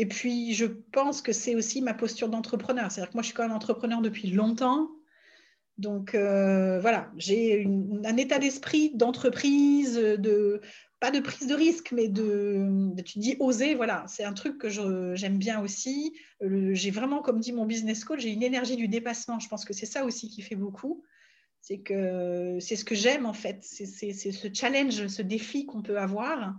[0.00, 2.90] et puis je pense que c'est aussi ma posture d'entrepreneur.
[2.90, 4.88] C'est-à-dire que moi je suis quand même entrepreneur depuis longtemps.
[5.76, 7.66] Donc euh, voilà, j'ai
[8.06, 10.62] un état d'esprit d'entreprise, de
[11.00, 14.70] pas de prise de risque, mais de, tu dis oser, voilà, c'est un truc que
[14.70, 16.14] j'aime bien aussi.
[16.40, 19.38] J'ai vraiment, comme dit mon business coach, j'ai une énergie du dépassement.
[19.38, 21.04] Je pense que c'est ça aussi qui fait beaucoup.
[21.60, 25.98] C'est que c'est ce que j'aime en fait, c'est ce challenge, ce défi qu'on peut
[25.98, 26.54] avoir.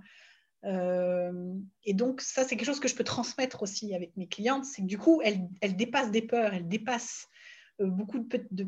[0.64, 4.66] Euh, et donc ça, c'est quelque chose que je peux transmettre aussi avec mes clientes.
[4.66, 7.28] C'est que du coup, elles, dépassent des peurs, elles dépassent
[7.80, 8.68] euh, beaucoup de, de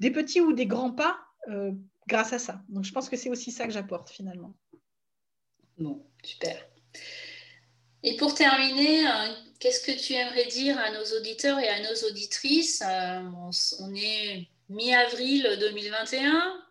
[0.00, 1.18] des petits ou des grands pas
[1.48, 1.72] euh,
[2.08, 2.62] grâce à ça.
[2.68, 4.54] Donc je pense que c'est aussi ça que j'apporte finalement.
[5.78, 6.56] Bon, super.
[8.02, 9.04] Et pour terminer,
[9.60, 12.82] qu'est-ce que tu aimerais dire à nos auditeurs et à nos auditrices?
[12.82, 16.64] On, est mi-avril 2021.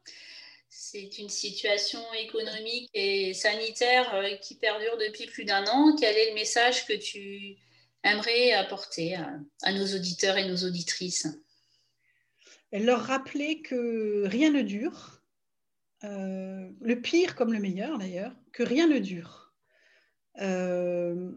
[0.92, 5.96] C'est une situation économique et sanitaire qui perdure depuis plus d'un an.
[5.98, 7.56] Quel est le message que tu
[8.04, 11.28] aimerais apporter à nos auditeurs et nos auditrices?
[12.74, 15.22] Leur rappeler que rien ne dure,
[16.04, 19.54] euh, le pire comme le meilleur d'ailleurs, que rien ne dure.
[20.42, 21.32] Euh,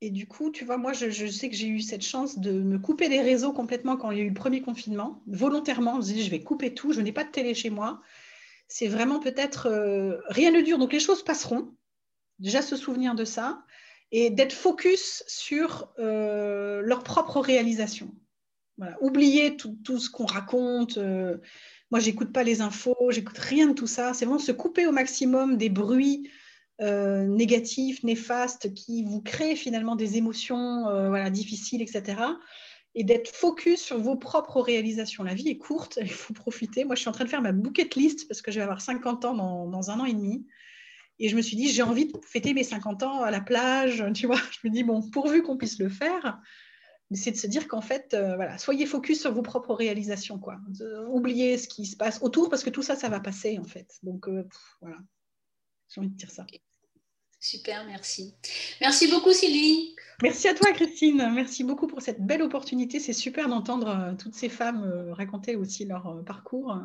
[0.00, 2.78] et du coup, tu vois, moi, je, sais que j'ai eu cette chance de me
[2.78, 5.20] couper des réseaux complètement quand il y a eu le premier confinement.
[5.26, 8.00] Volontairement, je me dit, je vais couper tout, je n'ai pas de télé chez moi.
[8.72, 11.74] C'est vraiment peut-être euh, rien ne dure, donc les choses passeront.
[12.38, 13.62] Déjà se souvenir de ça
[14.10, 18.12] et d'être focus sur leur propre réalisation.
[19.00, 20.98] Oublier tout, ce qu'on raconte.
[20.98, 21.38] Euh,
[21.90, 24.14] Moi, j'écoute pas les infos, j'écoute rien de tout ça.
[24.14, 26.30] C'est vraiment se couper au maximum des bruits
[26.80, 32.16] euh, négatifs, néfastes, qui vous créent finalement des émotions euh, difficiles, etc.
[32.94, 35.24] Et d'être focus sur vos propres réalisations.
[35.24, 36.84] La vie est courte, il faut profiter.
[36.84, 38.82] Moi, je suis en train de faire ma bucket list parce que je vais avoir
[38.82, 39.34] 50 ans
[39.66, 40.46] dans, un an et demi.
[41.18, 44.04] Et je me suis dit, j'ai envie de fêter mes 50 ans à la plage,
[44.14, 44.40] tu vois.
[44.50, 46.40] Je me dis, bon, pourvu qu'on puisse le faire,
[47.14, 50.58] c'est de se dire qu'en fait, euh, voilà, soyez focus sur vos propres réalisations, quoi.
[51.08, 53.98] oubliez ce qui se passe autour parce que tout ça, ça va passer, en fait.
[54.02, 54.46] Donc, euh,
[54.80, 54.96] voilà,
[55.88, 56.46] j'ai envie de dire ça.
[57.42, 58.36] Super, merci.
[58.80, 59.96] Merci beaucoup, Sylvie.
[60.22, 61.28] Merci à toi, Christine.
[61.34, 63.00] Merci beaucoup pour cette belle opportunité.
[63.00, 66.78] C'est super d'entendre euh, toutes ces femmes raconter aussi leur parcours.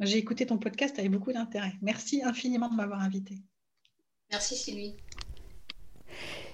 [0.00, 1.74] J'ai écouté ton podcast avec beaucoup d'intérêt.
[1.82, 3.34] Merci infiniment de m'avoir invité.
[4.30, 4.96] Merci, Sylvie.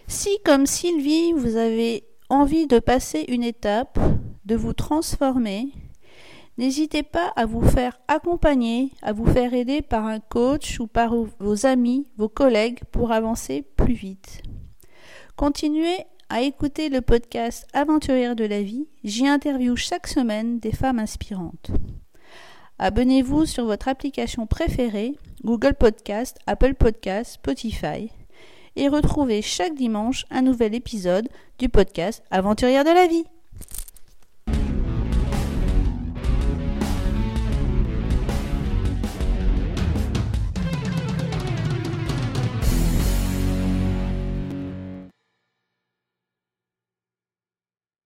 [0.08, 4.00] Si, comme Sylvie, vous avez envie de passer une étape,
[4.44, 5.68] de vous transformer,
[6.58, 11.14] n'hésitez pas à vous faire accompagner, à vous faire aider par un coach ou par
[11.38, 14.42] vos amis, vos collègues pour avancer plus vite.
[15.36, 15.98] Continuez
[16.28, 18.88] à écouter le podcast Aventurière de la vie.
[19.02, 21.70] J'y interviewe chaque semaine des femmes inspirantes.
[22.78, 28.10] Abonnez-vous sur votre application préférée, Google Podcast, Apple Podcast, Spotify
[28.76, 31.28] et retrouvez chaque dimanche un nouvel épisode
[31.58, 33.24] du podcast Aventurière de la vie.